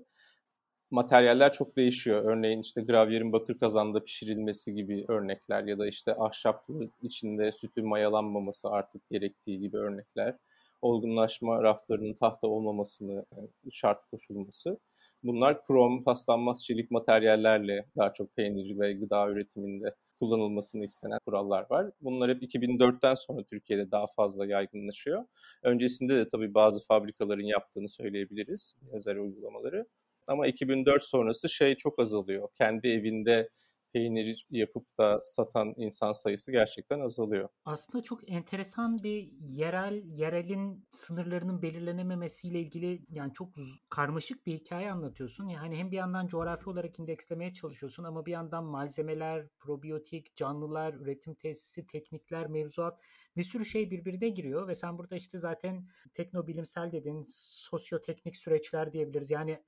Materyaller 0.91 1.53
çok 1.53 1.77
değişiyor. 1.77 2.25
Örneğin 2.25 2.61
işte 2.61 2.83
gravyerin 2.83 3.33
bakır 3.33 3.59
kazanda 3.59 4.05
pişirilmesi 4.05 4.75
gibi 4.75 5.05
örnekler 5.09 5.65
ya 5.65 5.79
da 5.79 5.87
işte 5.87 6.15
ahşaplı 6.15 6.89
içinde 7.03 7.53
sütün 7.53 7.89
mayalanmaması 7.89 8.69
artık 8.69 9.11
gerektiği 9.11 9.61
gibi 9.61 9.77
örnekler. 9.77 10.37
Olgunlaşma 10.83 11.63
raflarının 11.63 12.15
tahta 12.15 12.47
olmamasını 12.47 13.25
şart 13.71 14.11
koşulması. 14.11 14.79
Bunlar 15.23 15.65
krom, 15.67 16.05
paslanmaz 16.05 16.65
çelik 16.65 16.91
materyallerle 16.91 17.87
daha 17.97 18.13
çok 18.13 18.37
peynir 18.37 18.79
ve 18.79 18.93
gıda 18.93 19.29
üretiminde 19.31 19.95
kullanılmasını 20.21 20.85
istenen 20.85 21.19
kurallar 21.27 21.67
var. 21.71 21.91
Bunlar 22.01 22.31
hep 22.31 22.43
2004'ten 22.43 23.15
sonra 23.15 23.45
Türkiye'de 23.45 23.91
daha 23.91 24.07
fazla 24.07 24.47
yaygınlaşıyor. 24.47 25.25
Öncesinde 25.63 26.17
de 26.17 26.29
tabii 26.29 26.55
bazı 26.55 26.87
fabrikaların 26.87 27.45
yaptığını 27.45 27.89
söyleyebiliriz 27.89 28.75
benzer 28.93 29.17
uygulamaları. 29.17 29.87
Ama 30.27 30.47
2004 30.47 31.05
sonrası 31.05 31.49
şey 31.49 31.75
çok 31.75 31.99
azalıyor. 31.99 32.49
Kendi 32.55 32.89
evinde 32.89 33.49
peynir 33.93 34.47
yapıp 34.51 34.99
da 34.99 35.21
satan 35.25 35.75
insan 35.77 36.13
sayısı 36.13 36.53
gerçekten 36.53 37.01
azalıyor. 37.01 37.49
Aslında 37.65 38.05
çok 38.05 38.31
enteresan 38.31 38.99
bir 39.03 39.33
yerel, 39.41 40.03
yerelin 40.05 40.87
sınırlarının 40.91 41.63
belirlenememesiyle 41.63 42.61
ilgili 42.61 43.03
yani 43.11 43.33
çok 43.33 43.49
karmaşık 43.89 44.47
bir 44.47 44.55
hikaye 44.55 44.93
anlatıyorsun. 44.93 45.49
Yani 45.49 45.77
hem 45.77 45.91
bir 45.91 45.97
yandan 45.97 46.27
coğrafi 46.27 46.71
olarak 46.71 46.99
indekslemeye 46.99 47.53
çalışıyorsun 47.53 48.05
ama 48.05 48.27
bir 48.27 48.33
yandan 48.33 48.65
malzemeler, 48.65 49.49
probiyotik, 49.59 50.37
canlılar, 50.37 50.95
üretim 50.95 51.35
tesisi, 51.35 51.87
teknikler, 51.87 52.47
mevzuat 52.47 53.01
bir 53.37 53.43
sürü 53.43 53.65
şey 53.65 53.91
birbirine 53.91 54.29
giriyor 54.29 54.69
ve 54.69 54.75
sen 54.75 54.99
burada 54.99 55.17
işte 55.17 55.39
zaten 55.39 55.89
teknobilimsel 56.15 56.93
dedin, 56.93 57.25
sosyoteknik 57.29 58.37
süreçler 58.37 58.93
diyebiliriz. 58.93 59.31
Yani 59.31 59.63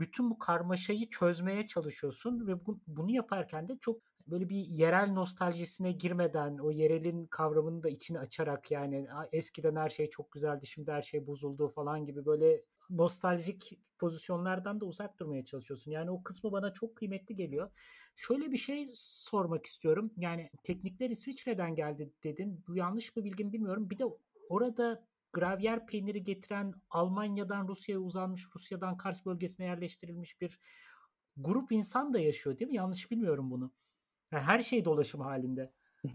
bütün 0.00 0.30
bu 0.30 0.38
karmaşayı 0.38 1.10
çözmeye 1.10 1.66
çalışıyorsun 1.66 2.46
ve 2.46 2.66
bu, 2.66 2.80
bunu 2.86 3.10
yaparken 3.10 3.68
de 3.68 3.78
çok 3.80 4.00
böyle 4.26 4.48
bir 4.48 4.56
yerel 4.56 5.12
nostaljisine 5.12 5.92
girmeden 5.92 6.58
o 6.58 6.70
yerelin 6.70 7.26
kavramını 7.26 7.82
da 7.82 7.88
içine 7.88 8.18
açarak 8.18 8.70
yani 8.70 9.08
eskiden 9.32 9.76
her 9.76 9.88
şey 9.88 10.10
çok 10.10 10.32
güzeldi 10.32 10.66
şimdi 10.66 10.92
her 10.92 11.02
şey 11.02 11.26
bozuldu 11.26 11.68
falan 11.68 12.06
gibi 12.06 12.26
böyle 12.26 12.62
nostaljik 12.90 13.78
pozisyonlardan 13.98 14.80
da 14.80 14.84
uzak 14.86 15.18
durmaya 15.18 15.44
çalışıyorsun. 15.44 15.90
Yani 15.90 16.10
o 16.10 16.22
kısmı 16.22 16.52
bana 16.52 16.72
çok 16.72 16.96
kıymetli 16.96 17.36
geliyor. 17.36 17.70
Şöyle 18.14 18.52
bir 18.52 18.56
şey 18.56 18.88
sormak 18.94 19.66
istiyorum. 19.66 20.10
Yani 20.16 20.50
teknikler 20.62 21.10
İsviçre'den 21.10 21.74
geldi 21.74 22.12
dedin. 22.24 22.64
Bu 22.68 22.76
yanlış 22.76 23.16
mı 23.16 23.24
bilgim 23.24 23.52
bilmiyorum. 23.52 23.90
Bir 23.90 23.98
de 23.98 24.04
orada 24.48 25.06
gravyer 25.36 25.86
peyniri 25.86 26.24
getiren 26.24 26.74
Almanya'dan 26.90 27.68
Rusya'ya 27.68 28.00
uzanmış, 28.00 28.42
Rusya'dan 28.54 28.96
Kars 28.96 29.26
bölgesine 29.26 29.66
yerleştirilmiş 29.66 30.40
bir 30.40 30.60
grup 31.36 31.72
insan 31.72 32.14
da 32.14 32.18
yaşıyor 32.18 32.58
değil 32.58 32.70
mi? 32.70 32.76
Yanlış 32.76 33.10
bilmiyorum 33.10 33.50
bunu. 33.50 33.70
Yani 34.32 34.42
her 34.42 34.60
şey 34.60 34.84
dolaşım 34.84 35.20
halinde. 35.20 35.70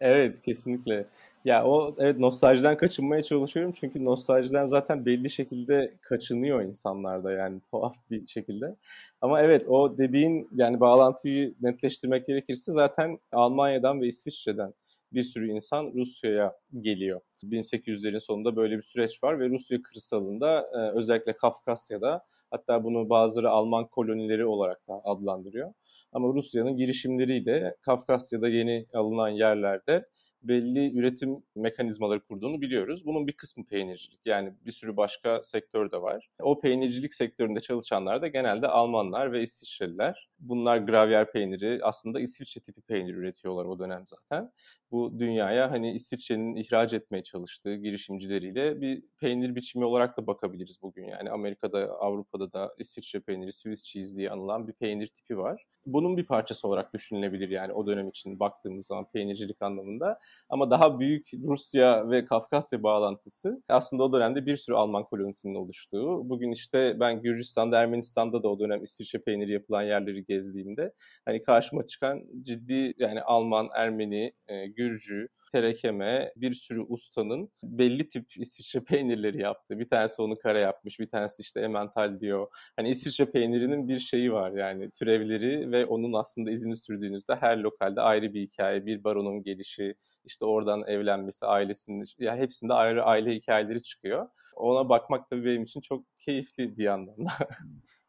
evet 0.00 0.40
kesinlikle. 0.40 1.06
Ya 1.44 1.64
o 1.66 1.96
evet 1.98 2.18
nostaljiden 2.18 2.76
kaçınmaya 2.76 3.22
çalışıyorum 3.22 3.72
çünkü 3.72 4.04
nostaljiden 4.04 4.66
zaten 4.66 5.06
belli 5.06 5.30
şekilde 5.30 5.94
kaçınıyor 6.00 6.62
insanlarda 6.62 7.32
yani 7.32 7.60
tuhaf 7.70 7.96
bir 8.10 8.26
şekilde. 8.26 8.76
Ama 9.20 9.42
evet 9.42 9.68
o 9.68 9.98
dediğin 9.98 10.48
yani 10.54 10.80
bağlantıyı 10.80 11.54
netleştirmek 11.60 12.26
gerekirse 12.26 12.72
zaten 12.72 13.18
Almanya'dan 13.32 14.00
ve 14.00 14.06
İsviçre'den 14.06 14.74
bir 15.12 15.22
sürü 15.22 15.50
insan 15.50 15.92
Rusya'ya 15.94 16.56
geliyor. 16.80 17.20
1800'lerin 17.44 18.20
sonunda 18.20 18.56
böyle 18.56 18.76
bir 18.76 18.82
süreç 18.82 19.24
var 19.24 19.40
ve 19.40 19.50
Rusya 19.50 19.82
kırsalında 19.82 20.70
özellikle 20.94 21.32
Kafkasya'da 21.32 22.24
hatta 22.50 22.84
bunu 22.84 23.10
bazıları 23.10 23.50
Alman 23.50 23.86
kolonileri 23.86 24.46
olarak 24.46 24.88
da 24.88 25.00
adlandırıyor. 25.04 25.72
Ama 26.12 26.28
Rusya'nın 26.28 26.76
girişimleriyle 26.76 27.76
Kafkasya'da 27.80 28.48
yeni 28.48 28.86
alınan 28.94 29.28
yerlerde 29.28 30.06
belli 30.42 30.98
üretim 30.98 31.42
mekanizmaları 31.54 32.20
kurduğunu 32.20 32.60
biliyoruz. 32.60 33.06
Bunun 33.06 33.26
bir 33.26 33.32
kısmı 33.32 33.64
peynircilik. 33.64 34.20
Yani 34.24 34.52
bir 34.66 34.72
sürü 34.72 34.96
başka 34.96 35.42
sektör 35.42 35.90
de 35.90 36.02
var. 36.02 36.28
O 36.40 36.60
peynircilik 36.60 37.14
sektöründe 37.14 37.60
çalışanlar 37.60 38.22
da 38.22 38.28
genelde 38.28 38.68
Almanlar 38.68 39.32
ve 39.32 39.42
İsviçreliler. 39.42 40.28
Bunlar 40.38 40.78
gravyer 40.78 41.32
peyniri 41.32 41.80
aslında 41.82 42.20
İsviçre 42.20 42.60
tipi 42.60 42.80
peynir 42.80 43.14
üretiyorlar 43.14 43.64
o 43.64 43.78
dönem 43.78 44.04
zaten. 44.06 44.52
Bu 44.90 45.18
dünyaya 45.18 45.70
hani 45.70 45.92
İsviçre'nin 45.92 46.54
ihraç 46.54 46.92
etmeye 46.92 47.22
çalıştığı 47.22 47.74
girişimcileriyle 47.74 48.80
bir 48.80 49.02
peynir 49.20 49.54
biçimi 49.54 49.84
olarak 49.84 50.16
da 50.16 50.26
bakabiliriz 50.26 50.78
bugün. 50.82 51.04
Yani 51.04 51.30
Amerika'da, 51.30 51.78
Avrupa'da 51.78 52.52
da 52.52 52.74
İsviçre 52.78 53.20
peyniri, 53.20 53.52
Swiss 53.52 53.84
cheese 53.84 54.16
diye 54.16 54.30
anılan 54.30 54.68
bir 54.68 54.72
peynir 54.72 55.06
tipi 55.06 55.38
var 55.38 55.66
bunun 55.86 56.16
bir 56.16 56.26
parçası 56.26 56.68
olarak 56.68 56.94
düşünülebilir 56.94 57.48
yani 57.48 57.72
o 57.72 57.86
dönem 57.86 58.08
için 58.08 58.40
baktığımız 58.40 58.86
zaman 58.86 59.06
peynircilik 59.12 59.62
anlamında. 59.62 60.18
Ama 60.48 60.70
daha 60.70 61.00
büyük 61.00 61.30
Rusya 61.34 62.10
ve 62.10 62.24
Kafkasya 62.24 62.82
bağlantısı 62.82 63.62
aslında 63.68 64.02
o 64.02 64.12
dönemde 64.12 64.46
bir 64.46 64.56
sürü 64.56 64.76
Alman 64.76 65.04
kolonisinin 65.04 65.54
oluştuğu. 65.54 66.28
Bugün 66.28 66.52
işte 66.52 67.00
ben 67.00 67.22
Gürcistan'da, 67.22 67.80
Ermenistan'da 67.80 68.42
da 68.42 68.48
o 68.48 68.58
dönem 68.58 68.82
İsviçre 68.82 69.18
peyniri 69.18 69.52
yapılan 69.52 69.82
yerleri 69.82 70.24
gezdiğimde 70.24 70.92
hani 71.24 71.42
karşıma 71.42 71.86
çıkan 71.86 72.22
ciddi 72.42 72.94
yani 72.98 73.22
Alman, 73.22 73.68
Ermeni, 73.74 74.32
e, 74.48 74.66
Gürcü, 74.66 75.28
terekeme 75.52 76.32
bir 76.36 76.52
sürü 76.52 76.80
ustanın 76.80 77.50
belli 77.62 78.08
tip 78.08 78.36
İsviçre 78.36 78.80
peynirleri 78.84 79.40
yaptı. 79.42 79.78
Bir 79.78 79.88
tanesi 79.88 80.22
onu 80.22 80.38
kara 80.38 80.60
yapmış, 80.60 81.00
bir 81.00 81.08
tanesi 81.08 81.42
işte 81.42 81.60
emmental 81.60 82.20
diyor. 82.20 82.46
Hani 82.76 82.90
İsviçre 82.90 83.24
peynirinin 83.24 83.88
bir 83.88 83.98
şeyi 83.98 84.32
var 84.32 84.52
yani 84.52 84.90
türevleri 84.90 85.72
ve 85.72 85.86
onun 85.86 86.12
aslında 86.12 86.50
izini 86.50 86.76
sürdüğünüzde 86.76 87.36
her 87.36 87.58
lokalde 87.58 88.00
ayrı 88.00 88.34
bir 88.34 88.42
hikaye, 88.42 88.86
bir 88.86 89.04
baronun 89.04 89.42
gelişi, 89.42 89.94
işte 90.24 90.44
oradan 90.44 90.84
evlenmesi, 90.86 91.46
ailesinin, 91.46 92.04
ya 92.18 92.36
hepsinde 92.36 92.72
ayrı 92.72 93.04
aile 93.04 93.34
hikayeleri 93.34 93.82
çıkıyor. 93.82 94.28
Ona 94.56 94.88
bakmak 94.88 95.30
tabii 95.30 95.44
benim 95.44 95.62
için 95.62 95.80
çok 95.80 96.04
keyifli 96.18 96.76
bir 96.76 96.84
yandan 96.84 97.26
da. 97.26 97.32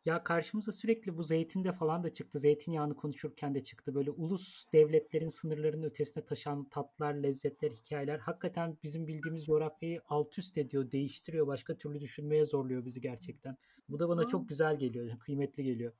Ya 0.05 0.23
karşımıza 0.23 0.71
sürekli 0.71 1.17
bu 1.17 1.23
zeytinde 1.23 1.71
falan 1.71 2.03
da 2.03 2.13
çıktı. 2.13 2.39
Zeytinyağını 2.39 2.95
konuşurken 2.95 3.55
de 3.55 3.63
çıktı. 3.63 3.95
Böyle 3.95 4.11
ulus 4.11 4.65
devletlerin 4.73 5.29
sınırlarının 5.29 5.83
ötesine 5.83 6.25
taşan 6.25 6.69
tatlar, 6.69 7.13
lezzetler, 7.13 7.71
hikayeler 7.71 8.19
hakikaten 8.19 8.77
bizim 8.83 9.07
bildiğimiz 9.07 9.45
coğrafyayı 9.45 10.01
alt 10.09 10.37
üst 10.39 10.57
ediyor, 10.57 10.91
değiştiriyor. 10.91 11.47
Başka 11.47 11.77
türlü 11.77 12.01
düşünmeye 12.01 12.45
zorluyor 12.45 12.85
bizi 12.85 13.01
gerçekten. 13.01 13.57
Bu 13.89 13.99
da 13.99 14.09
bana 14.09 14.21
Aa. 14.21 14.27
çok 14.27 14.49
güzel 14.49 14.79
geliyor, 14.79 15.19
kıymetli 15.19 15.63
geliyor. 15.63 15.93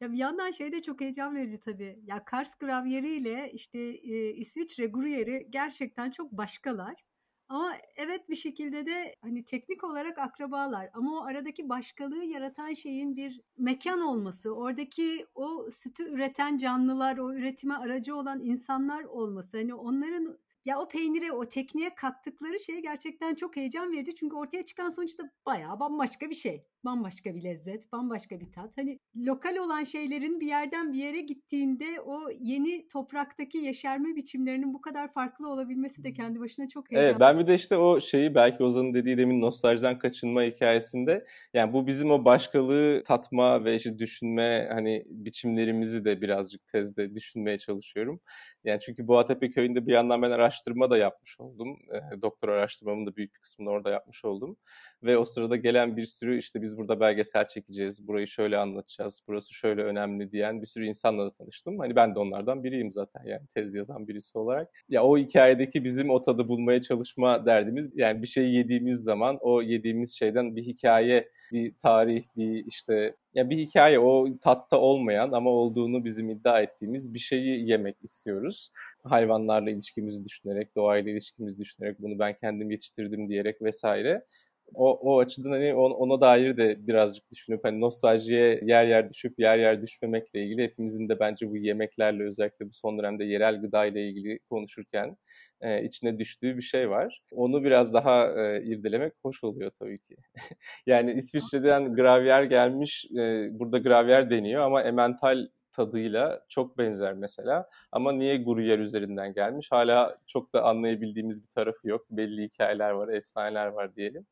Ya 0.00 0.12
bir 0.12 0.18
yandan 0.18 0.50
şey 0.50 0.72
de 0.72 0.82
çok 0.82 1.00
heyecan 1.00 1.36
verici 1.36 1.60
tabii. 1.60 2.00
Ya 2.04 2.24
Kars 2.24 2.54
gravyeri 2.54 3.16
ile 3.16 3.50
işte 3.52 3.78
e, 3.78 4.34
İsviçre 4.34 4.86
gruyeri 4.86 5.46
gerçekten 5.50 6.10
çok 6.10 6.32
başkalar. 6.32 7.04
Ama 7.48 7.76
evet 7.96 8.28
bir 8.28 8.36
şekilde 8.36 8.86
de 8.86 9.14
hani 9.22 9.44
teknik 9.44 9.84
olarak 9.84 10.18
akrabalar 10.18 10.90
ama 10.94 11.12
o 11.20 11.24
aradaki 11.24 11.68
başkalığı 11.68 12.24
yaratan 12.24 12.74
şeyin 12.74 13.16
bir 13.16 13.40
mekan 13.58 14.00
olması, 14.00 14.50
oradaki 14.56 15.26
o 15.34 15.70
sütü 15.70 16.02
üreten 16.10 16.56
canlılar, 16.58 17.18
o 17.18 17.34
üretime 17.34 17.74
aracı 17.74 18.16
olan 18.16 18.40
insanlar 18.44 19.04
olması, 19.04 19.56
hani 19.56 19.74
onların 19.74 20.38
ya 20.64 20.80
o 20.80 20.88
peynire, 20.88 21.32
o 21.32 21.48
tekniğe 21.48 21.94
kattıkları 21.94 22.60
şey 22.60 22.82
gerçekten 22.82 23.34
çok 23.34 23.56
heyecan 23.56 23.92
verici. 23.92 24.14
Çünkü 24.14 24.36
ortaya 24.36 24.64
çıkan 24.64 24.90
sonuçta 24.90 25.30
bayağı 25.46 25.80
bambaşka 25.80 26.30
bir 26.30 26.34
şey. 26.34 26.64
Bambaşka 26.84 27.34
bir 27.34 27.44
lezzet, 27.44 27.92
bambaşka 27.92 28.40
bir 28.40 28.52
tat. 28.52 28.70
Hani 28.76 28.98
lokal 29.16 29.56
olan 29.56 29.84
şeylerin 29.84 30.40
bir 30.40 30.46
yerden 30.46 30.92
bir 30.92 30.98
yere 30.98 31.20
gittiğinde 31.20 32.00
o 32.00 32.30
yeni 32.40 32.88
topraktaki 32.88 33.58
yeşerme 33.58 34.16
biçimlerinin 34.16 34.74
bu 34.74 34.80
kadar 34.80 35.12
farklı 35.12 35.50
olabilmesi 35.50 36.04
de 36.04 36.12
kendi 36.12 36.40
başına 36.40 36.68
çok 36.68 36.90
heyecan. 36.90 37.06
Evet 37.06 37.20
ben 37.20 37.38
bir 37.38 37.46
de 37.46 37.54
işte 37.54 37.76
o 37.76 38.00
şeyi 38.00 38.34
belki 38.34 38.62
Ozan'ın 38.62 38.94
dediği 38.94 39.18
demin 39.18 39.40
nostaljiden 39.40 39.98
kaçınma 39.98 40.42
hikayesinde 40.42 41.26
yani 41.54 41.72
bu 41.72 41.86
bizim 41.86 42.10
o 42.10 42.24
başkalığı 42.24 43.02
tatma 43.04 43.64
ve 43.64 43.76
işte 43.76 43.98
düşünme 43.98 44.68
hani 44.72 45.02
biçimlerimizi 45.06 46.04
de 46.04 46.20
birazcık 46.20 46.68
tezde 46.68 47.14
düşünmeye 47.14 47.58
çalışıyorum. 47.58 48.20
Yani 48.64 48.80
çünkü 48.80 49.08
Boğatepe 49.08 49.50
köyünde 49.50 49.86
bir 49.86 49.92
yandan 49.92 50.22
ben 50.22 50.30
araştırma 50.30 50.90
da 50.90 50.98
yapmış 50.98 51.40
oldum. 51.40 51.78
E, 51.92 52.22
doktor 52.22 52.48
araştırmamın 52.48 53.06
da 53.06 53.16
büyük 53.16 53.34
bir 53.34 53.40
kısmını 53.40 53.70
orada 53.70 53.90
yapmış 53.90 54.24
oldum. 54.24 54.56
Ve 55.02 55.18
o 55.18 55.24
sırada 55.24 55.56
gelen 55.56 55.96
bir 55.96 56.06
sürü 56.06 56.38
işte 56.38 56.62
biz 56.62 56.73
burada 56.76 57.00
belgesel 57.00 57.48
çekeceğiz, 57.48 58.08
burayı 58.08 58.26
şöyle 58.26 58.58
anlatacağız, 58.58 59.22
burası 59.28 59.54
şöyle 59.54 59.82
önemli 59.82 60.32
diyen 60.32 60.62
bir 60.62 60.66
sürü 60.66 60.86
insanla 60.86 61.26
da 61.26 61.30
tanıştım. 61.30 61.78
Hani 61.78 61.96
ben 61.96 62.14
de 62.14 62.18
onlardan 62.18 62.64
biriyim 62.64 62.90
zaten 62.90 63.24
yani 63.26 63.46
tez 63.54 63.74
yazan 63.74 64.08
birisi 64.08 64.38
olarak. 64.38 64.68
Ya 64.88 65.04
o 65.04 65.18
hikayedeki 65.18 65.84
bizim 65.84 66.10
o 66.10 66.22
tadı 66.22 66.48
bulmaya 66.48 66.82
çalışma 66.82 67.46
derdimiz 67.46 67.90
yani 67.94 68.22
bir 68.22 68.26
şey 68.26 68.50
yediğimiz 68.50 69.02
zaman 69.02 69.38
o 69.40 69.62
yediğimiz 69.62 70.14
şeyden 70.18 70.56
bir 70.56 70.62
hikaye, 70.62 71.28
bir 71.52 71.74
tarih, 71.78 72.24
bir 72.36 72.64
işte 72.66 73.14
ya 73.34 73.50
bir 73.50 73.58
hikaye 73.58 73.98
o 73.98 74.38
tatta 74.38 74.80
olmayan 74.80 75.32
ama 75.32 75.50
olduğunu 75.50 76.04
bizim 76.04 76.30
iddia 76.30 76.60
ettiğimiz 76.60 77.14
bir 77.14 77.18
şeyi 77.18 77.68
yemek 77.70 77.96
istiyoruz. 78.02 78.68
Hayvanlarla 79.04 79.70
ilişkimizi 79.70 80.24
düşünerek, 80.24 80.76
doğayla 80.76 81.12
ilişkimizi 81.12 81.58
düşünerek, 81.58 82.02
bunu 82.02 82.18
ben 82.18 82.34
kendim 82.36 82.70
yetiştirdim 82.70 83.28
diyerek 83.28 83.62
vesaire 83.62 84.24
o, 84.74 84.90
o 84.92 85.18
açıdan 85.18 85.50
hani 85.50 85.74
ona 85.74 86.20
dair 86.20 86.56
de 86.56 86.86
birazcık 86.86 87.30
düşünüp 87.30 87.64
hani 87.64 87.80
nostaljiye 87.80 88.60
yer 88.62 88.84
yer 88.84 89.10
düşüp 89.10 89.38
yer 89.38 89.58
yer 89.58 89.82
düşmemekle 89.82 90.42
ilgili 90.42 90.62
hepimizin 90.62 91.08
de 91.08 91.20
bence 91.20 91.50
bu 91.50 91.56
yemeklerle 91.56 92.24
özellikle 92.24 92.68
bu 92.68 92.72
son 92.72 92.98
dönemde 92.98 93.24
yerel 93.24 93.60
gıda 93.60 93.86
ile 93.86 94.08
ilgili 94.08 94.38
konuşurken 94.50 95.16
e, 95.60 95.84
içine 95.84 96.18
düştüğü 96.18 96.56
bir 96.56 96.62
şey 96.62 96.90
var. 96.90 97.22
Onu 97.32 97.64
biraz 97.64 97.94
daha 97.94 98.46
e, 98.46 98.62
irdelemek 98.64 99.12
hoş 99.22 99.44
oluyor 99.44 99.70
tabii 99.78 99.98
ki. 99.98 100.16
yani 100.86 101.12
İsviçre'den 101.12 101.94
gravyer 101.94 102.42
gelmiş, 102.42 103.06
e, 103.18 103.48
burada 103.50 103.78
gravyer 103.78 104.30
deniyor 104.30 104.62
ama 104.62 104.82
emmental 104.82 105.46
tadıyla 105.74 106.44
çok 106.48 106.78
benzer 106.78 107.14
mesela. 107.14 107.68
Ama 107.92 108.12
niye 108.12 108.36
Gruyère 108.36 108.80
üzerinden 108.80 109.34
gelmiş? 109.34 109.72
Hala 109.72 110.18
çok 110.26 110.52
da 110.54 110.64
anlayabildiğimiz 110.64 111.42
bir 111.42 111.48
tarafı 111.48 111.88
yok. 111.88 112.06
Belli 112.10 112.42
hikayeler 112.44 112.90
var, 112.90 113.08
efsaneler 113.08 113.66
var 113.66 113.96
diyelim. 113.96 114.26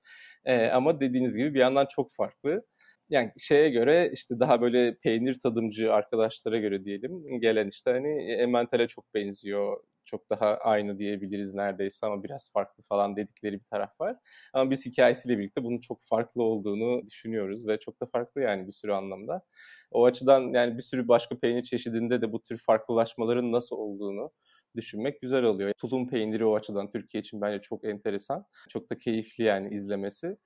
Ee, 0.45 0.67
ama 0.69 1.01
dediğiniz 1.01 1.37
gibi 1.37 1.55
bir 1.55 1.61
yandan 1.61 1.87
çok 1.87 2.13
farklı. 2.13 2.63
Yani 3.11 3.33
şeye 3.39 3.71
göre 3.71 4.11
işte 4.13 4.41
daha 4.41 4.61
böyle 4.63 4.95
peynir 4.99 5.35
tadımcı 5.35 5.93
arkadaşlara 5.93 6.59
göre 6.59 6.85
diyelim 6.85 7.41
gelen 7.41 7.69
işte 7.69 7.91
hani 7.93 8.33
Emmental'e 8.33 8.89
çok 8.89 9.15
benziyor 9.15 9.77
çok 10.13 10.31
daha 10.31 10.57
aynı 10.57 10.99
diyebiliriz 10.99 11.55
neredeyse 11.55 12.07
ama 12.07 12.25
biraz 12.25 12.51
farklı 12.53 12.83
falan 12.89 13.17
dedikleri 13.17 13.61
bir 13.61 13.65
taraf 13.65 14.01
var. 14.01 14.17
Ama 14.53 14.71
biz 14.71 14.87
hikayesiyle 14.87 15.39
birlikte 15.39 15.65
bunun 15.65 15.81
çok 15.81 15.99
farklı 16.03 16.43
olduğunu 16.43 17.07
düşünüyoruz 17.07 17.67
ve 17.69 17.79
çok 17.79 18.01
da 18.01 18.07
farklı 18.07 18.41
yani 18.41 18.67
bir 18.67 18.73
sürü 18.73 18.93
anlamda. 18.93 19.43
O 19.91 20.05
açıdan 20.05 20.41
yani 20.55 20.77
bir 20.77 20.83
sürü 20.83 21.09
başka 21.09 21.39
peynir 21.39 21.63
çeşidinde 21.63 22.23
de 22.23 22.33
bu 22.33 22.43
tür 22.43 22.59
farklılaşmaların 22.67 23.53
nasıl 23.53 23.77
olduğunu 23.77 24.31
düşünmek 24.77 25.21
güzel 25.21 25.43
oluyor. 25.43 25.73
Tulum 25.79 26.09
peyniri 26.09 26.45
o 26.45 26.57
açıdan 26.57 26.91
Türkiye 26.91 27.21
için 27.21 27.41
bence 27.41 27.61
çok 27.61 27.85
enteresan. 27.85 28.45
Çok 28.69 28.91
da 28.91 28.99
keyifli 28.99 29.45
yani 29.45 29.75
izlemesi. 29.75 30.37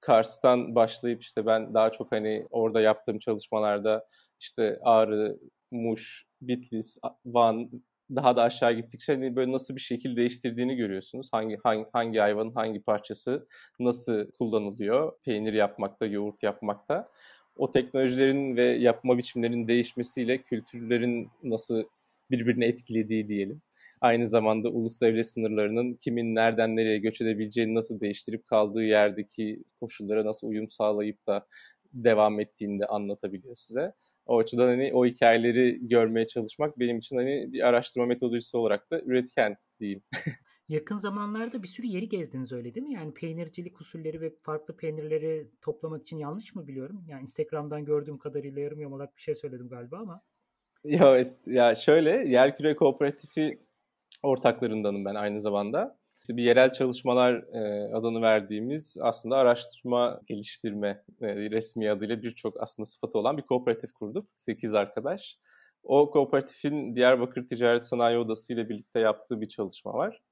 Kars'tan 0.00 0.74
başlayıp 0.74 1.22
işte 1.22 1.46
ben 1.46 1.74
daha 1.74 1.90
çok 1.90 2.12
hani 2.12 2.46
orada 2.50 2.80
yaptığım 2.80 3.18
çalışmalarda 3.18 4.06
işte 4.40 4.78
Ağrı, 4.82 5.38
Muş, 5.70 6.26
Bitlis, 6.40 6.98
Van 7.24 7.70
daha 8.16 8.36
da 8.36 8.42
aşağı 8.42 8.72
gittikçe 8.72 9.12
hani 9.12 9.36
böyle 9.36 9.52
nasıl 9.52 9.76
bir 9.76 9.80
şekil 9.80 10.16
değiştirdiğini 10.16 10.76
görüyorsunuz. 10.76 11.28
Hangi 11.32 11.56
hangi, 11.56 11.86
hangi 11.92 12.18
hayvanın 12.18 12.52
hangi 12.52 12.82
parçası 12.82 13.46
nasıl 13.80 14.30
kullanılıyor 14.30 15.12
peynir 15.24 15.52
yapmakta, 15.52 16.06
yoğurt 16.06 16.42
yapmakta. 16.42 17.08
O 17.56 17.70
teknolojilerin 17.70 18.56
ve 18.56 18.62
yapma 18.62 19.18
biçimlerinin 19.18 19.68
değişmesiyle 19.68 20.38
kültürlerin 20.38 21.28
nasıl 21.42 21.84
birbirine 22.30 22.66
etkilediği 22.66 23.28
diyelim. 23.28 23.62
Aynı 24.00 24.26
zamanda 24.26 24.68
ulus 24.68 25.00
devlet 25.00 25.26
sınırlarının 25.26 25.94
kimin 25.94 26.34
nereden 26.34 26.76
nereye 26.76 26.98
göç 26.98 27.20
edebileceğini 27.20 27.74
nasıl 27.74 28.00
değiştirip 28.00 28.46
kaldığı 28.46 28.82
yerdeki 28.82 29.62
koşullara 29.80 30.24
nasıl 30.24 30.48
uyum 30.48 30.70
sağlayıp 30.70 31.26
da 31.26 31.46
devam 31.92 32.40
ettiğini 32.40 32.80
de 32.80 32.86
anlatabiliyor 32.86 33.54
size. 33.56 33.92
O 34.26 34.38
açıdan 34.38 34.68
hani 34.68 34.90
o 34.94 35.06
hikayeleri 35.06 35.88
görmeye 35.88 36.26
çalışmak 36.26 36.78
benim 36.78 36.98
için 36.98 37.16
hani 37.16 37.52
bir 37.52 37.68
araştırma 37.68 38.06
metodolojisi 38.06 38.56
olarak 38.56 38.90
da 38.90 39.00
üretken 39.00 39.56
diyeyim. 39.80 40.02
Yakın 40.68 40.96
zamanlarda 40.96 41.62
bir 41.62 41.68
sürü 41.68 41.86
yeri 41.86 42.08
gezdiniz 42.08 42.52
öyle 42.52 42.74
değil 42.74 42.86
mi? 42.86 42.94
Yani 42.94 43.14
peynircilik 43.14 43.80
usulleri 43.80 44.20
ve 44.20 44.32
farklı 44.42 44.76
peynirleri 44.76 45.50
toplamak 45.60 46.02
için 46.02 46.16
yanlış 46.16 46.54
mı 46.54 46.66
biliyorum? 46.66 47.04
Yani 47.08 47.22
Instagram'dan 47.22 47.84
gördüğüm 47.84 48.18
kadarıyla 48.18 48.62
yarım 48.62 48.80
yamalak 48.80 49.16
bir 49.16 49.22
şey 49.22 49.34
söyledim 49.34 49.68
galiba 49.68 49.98
ama. 49.98 50.22
Ya, 50.84 51.22
ya 51.46 51.74
şöyle 51.74 52.10
Yerküre 52.10 52.76
Kooperatifi 52.76 53.58
ortaklarındanım 54.22 55.04
ben 55.04 55.14
aynı 55.14 55.40
zamanda. 55.40 55.98
İşte 56.24 56.36
bir 56.36 56.42
yerel 56.42 56.72
çalışmalar 56.72 57.34
e, 57.34 57.94
adını 57.94 58.22
verdiğimiz 58.22 58.96
aslında 59.00 59.36
araştırma, 59.36 60.20
geliştirme 60.26 61.04
e, 61.20 61.36
resmi 61.36 61.90
adıyla 61.90 62.22
birçok 62.22 62.62
aslında 62.62 62.86
sıfatı 62.86 63.18
olan 63.18 63.36
bir 63.36 63.42
kooperatif 63.42 63.92
kurduk. 63.92 64.28
8 64.36 64.74
arkadaş. 64.74 65.38
O 65.82 66.10
kooperatifin 66.10 66.96
Diyarbakır 66.96 67.48
Ticaret 67.48 67.86
Sanayi 67.86 68.18
Odası 68.18 68.52
ile 68.52 68.68
birlikte 68.68 69.00
yaptığı 69.00 69.40
bir 69.40 69.48
çalışma 69.48 69.94
var. 69.94 70.22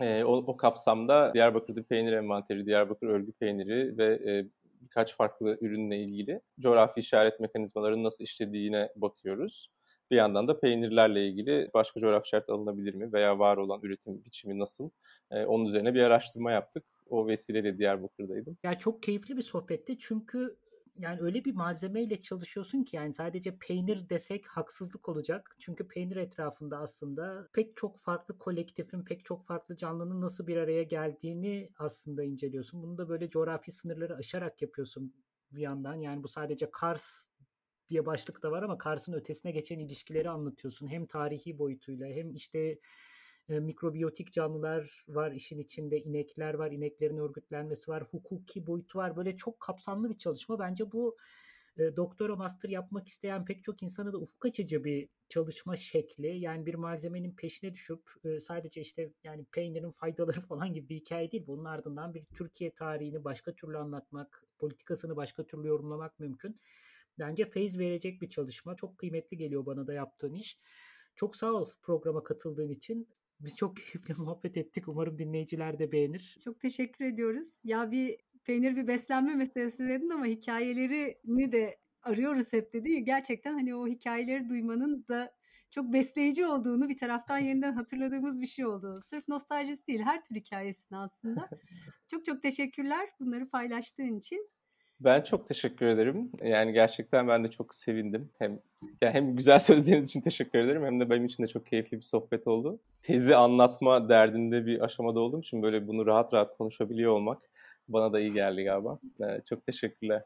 E, 0.00 0.24
o, 0.24 0.36
o 0.36 0.56
kapsamda 0.56 1.34
Diyarbakır'da 1.34 1.82
peynir 1.82 2.12
envanteri, 2.12 2.66
Diyarbakır 2.66 3.08
örgü 3.08 3.32
peyniri 3.32 3.98
ve 3.98 4.04
e, 4.06 4.46
birkaç 4.80 5.16
farklı 5.16 5.58
ürünle 5.60 5.96
ilgili 5.96 6.40
coğrafi 6.60 7.00
işaret 7.00 7.40
mekanizmalarının 7.40 8.04
nasıl 8.04 8.24
işlediğine 8.24 8.88
bakıyoruz. 8.96 9.68
Bir 10.10 10.16
yandan 10.16 10.48
da 10.48 10.60
peynirlerle 10.60 11.28
ilgili 11.28 11.70
başka 11.74 12.00
coğrafi 12.00 12.24
işaret 12.24 12.48
alınabilir 12.48 12.94
mi 12.94 13.12
veya 13.12 13.38
var 13.38 13.56
olan 13.56 13.80
üretim 13.82 14.24
biçimi 14.24 14.58
nasıl? 14.58 14.90
Ee, 15.30 15.44
onun 15.44 15.64
üzerine 15.64 15.94
bir 15.94 16.02
araştırma 16.02 16.52
yaptık. 16.52 16.84
O 17.10 17.26
vesileyle 17.26 17.78
Diyarbakır'daydım. 17.78 18.58
Ya 18.62 18.78
çok 18.78 19.02
keyifli 19.02 19.36
bir 19.36 19.42
sohbetti 19.42 19.98
çünkü 19.98 20.56
yani 20.98 21.20
öyle 21.20 21.44
bir 21.44 21.54
malzemeyle 21.54 22.20
çalışıyorsun 22.20 22.82
ki 22.82 22.96
yani 22.96 23.12
sadece 23.12 23.56
peynir 23.58 24.08
desek 24.08 24.46
haksızlık 24.46 25.08
olacak. 25.08 25.56
Çünkü 25.58 25.88
peynir 25.88 26.16
etrafında 26.16 26.78
aslında 26.78 27.48
pek 27.52 27.76
çok 27.76 27.98
farklı 27.98 28.38
kolektifin, 28.38 29.04
pek 29.04 29.24
çok 29.24 29.46
farklı 29.46 29.76
canlının 29.76 30.20
nasıl 30.20 30.46
bir 30.46 30.56
araya 30.56 30.82
geldiğini 30.82 31.70
aslında 31.78 32.22
inceliyorsun. 32.24 32.82
Bunu 32.82 32.98
da 32.98 33.08
böyle 33.08 33.30
coğrafi 33.30 33.72
sınırları 33.72 34.16
aşarak 34.16 34.62
yapıyorsun 34.62 35.14
bir 35.52 35.62
yandan. 35.62 35.94
Yani 35.94 36.22
bu 36.22 36.28
sadece 36.28 36.70
Kars 36.70 37.29
diye 37.90 38.06
başlık 38.06 38.42
da 38.42 38.50
var 38.50 38.62
ama 38.62 38.78
Kars'ın 38.78 39.12
ötesine 39.12 39.52
geçen 39.52 39.78
ilişkileri 39.78 40.30
anlatıyorsun. 40.30 40.88
Hem 40.88 41.06
tarihi 41.06 41.58
boyutuyla 41.58 42.06
hem 42.06 42.34
işte 42.34 42.78
e, 43.48 43.60
mikrobiyotik 43.60 44.32
canlılar 44.32 45.04
var 45.08 45.32
işin 45.32 45.58
içinde, 45.58 46.00
inekler 46.00 46.54
var, 46.54 46.70
ineklerin 46.70 47.16
örgütlenmesi 47.16 47.90
var, 47.90 48.02
hukuki 48.02 48.66
boyutu 48.66 48.98
var. 48.98 49.16
Böyle 49.16 49.36
çok 49.36 49.60
kapsamlı 49.60 50.10
bir 50.10 50.18
çalışma. 50.18 50.58
Bence 50.58 50.92
bu 50.92 51.16
e, 51.78 51.96
doktora 51.96 52.36
master 52.36 52.68
yapmak 52.68 53.08
isteyen 53.08 53.44
pek 53.44 53.64
çok 53.64 53.82
insana 53.82 54.12
da 54.12 54.18
ufuk 54.18 54.46
açıcı 54.46 54.84
bir 54.84 55.08
çalışma 55.28 55.76
şekli. 55.76 56.38
Yani 56.38 56.66
bir 56.66 56.74
malzemenin 56.74 57.34
peşine 57.36 57.74
düşüp 57.74 58.02
e, 58.24 58.40
sadece 58.40 58.80
işte 58.80 59.12
yani 59.24 59.44
peynirin 59.52 59.90
faydaları 59.90 60.40
falan 60.48 60.72
gibi 60.74 60.88
bir 60.88 60.96
hikaye 60.96 61.32
değil. 61.32 61.44
Bunun 61.46 61.64
ardından 61.64 62.14
bir 62.14 62.24
Türkiye 62.34 62.70
tarihini 62.70 63.24
başka 63.24 63.54
türlü 63.54 63.78
anlatmak, 63.78 64.44
politikasını 64.58 65.16
başka 65.16 65.46
türlü 65.46 65.68
yorumlamak 65.68 66.20
mümkün. 66.20 66.60
Bence 67.20 67.50
feyz 67.50 67.78
verecek 67.78 68.22
bir 68.22 68.28
çalışma. 68.28 68.76
Çok 68.76 68.98
kıymetli 68.98 69.36
geliyor 69.36 69.66
bana 69.66 69.86
da 69.86 69.92
yaptığın 69.92 70.34
iş. 70.34 70.58
Çok 71.16 71.36
sağ 71.36 71.52
ol 71.52 71.68
programa 71.82 72.24
katıldığın 72.24 72.70
için. 72.70 73.08
Biz 73.40 73.56
çok 73.56 73.76
keyifli 73.76 74.14
muhabbet 74.14 74.56
ettik. 74.56 74.88
Umarım 74.88 75.18
dinleyiciler 75.18 75.78
de 75.78 75.92
beğenir. 75.92 76.36
Çok 76.44 76.60
teşekkür 76.60 77.04
ediyoruz. 77.04 77.54
Ya 77.64 77.90
bir 77.90 78.16
peynir 78.44 78.76
bir 78.76 78.86
beslenme 78.86 79.34
meselesi 79.34 79.88
dedin 79.88 80.10
ama 80.10 80.26
hikayelerini 80.26 81.52
de 81.52 81.78
arıyoruz 82.02 82.52
hep 82.52 82.72
dedi. 82.72 83.04
Gerçekten 83.04 83.52
hani 83.52 83.74
o 83.74 83.86
hikayeleri 83.86 84.48
duymanın 84.48 85.04
da 85.08 85.34
çok 85.70 85.92
besleyici 85.92 86.46
olduğunu 86.46 86.88
bir 86.88 86.96
taraftan 86.98 87.38
yeniden 87.38 87.72
hatırladığımız 87.72 88.40
bir 88.40 88.46
şey 88.46 88.66
oldu. 88.66 89.00
Sırf 89.06 89.28
nostaljisi 89.28 89.86
değil 89.86 90.00
her 90.00 90.24
tür 90.24 90.34
hikayesini 90.34 90.98
aslında. 90.98 91.48
çok 92.10 92.24
çok 92.24 92.42
teşekkürler 92.42 93.08
bunları 93.20 93.50
paylaştığın 93.50 94.18
için. 94.18 94.50
Ben 95.00 95.22
çok 95.22 95.46
teşekkür 95.46 95.86
ederim. 95.86 96.30
Yani 96.44 96.72
gerçekten 96.72 97.28
ben 97.28 97.44
de 97.44 97.50
çok 97.50 97.74
sevindim. 97.74 98.30
Hem 98.38 98.60
yani 99.02 99.14
hem 99.14 99.36
güzel 99.36 99.58
sözleriniz 99.60 100.08
için 100.08 100.20
teşekkür 100.20 100.58
ederim 100.58 100.84
hem 100.84 101.00
de 101.00 101.10
benim 101.10 101.24
için 101.24 101.42
de 101.42 101.48
çok 101.48 101.66
keyifli 101.66 101.96
bir 101.96 102.02
sohbet 102.02 102.46
oldu. 102.46 102.80
Tezi 103.02 103.36
anlatma 103.36 104.08
derdinde 104.08 104.66
bir 104.66 104.80
aşamada 104.84 105.20
olduğum 105.20 105.40
için 105.40 105.62
böyle 105.62 105.88
bunu 105.88 106.06
rahat 106.06 106.34
rahat 106.34 106.56
konuşabiliyor 106.56 107.12
olmak 107.12 107.42
bana 107.88 108.12
da 108.12 108.20
iyi 108.20 108.32
geldi 108.32 108.64
galiba. 108.64 108.98
Yani 109.18 109.44
çok 109.44 109.66
teşekkürler. 109.66 110.24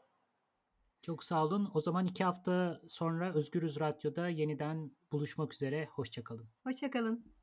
Çok 1.01 1.23
sağ 1.23 1.43
olun. 1.43 1.71
O 1.73 1.79
zaman 1.79 2.05
iki 2.05 2.23
hafta 2.23 2.81
sonra 2.87 3.33
Özgürüz 3.33 3.79
Radyo'da 3.79 4.29
yeniden 4.29 4.91
buluşmak 5.11 5.53
üzere. 5.53 5.85
Hoşçakalın. 5.85 6.45
Hoşçakalın. 6.63 7.34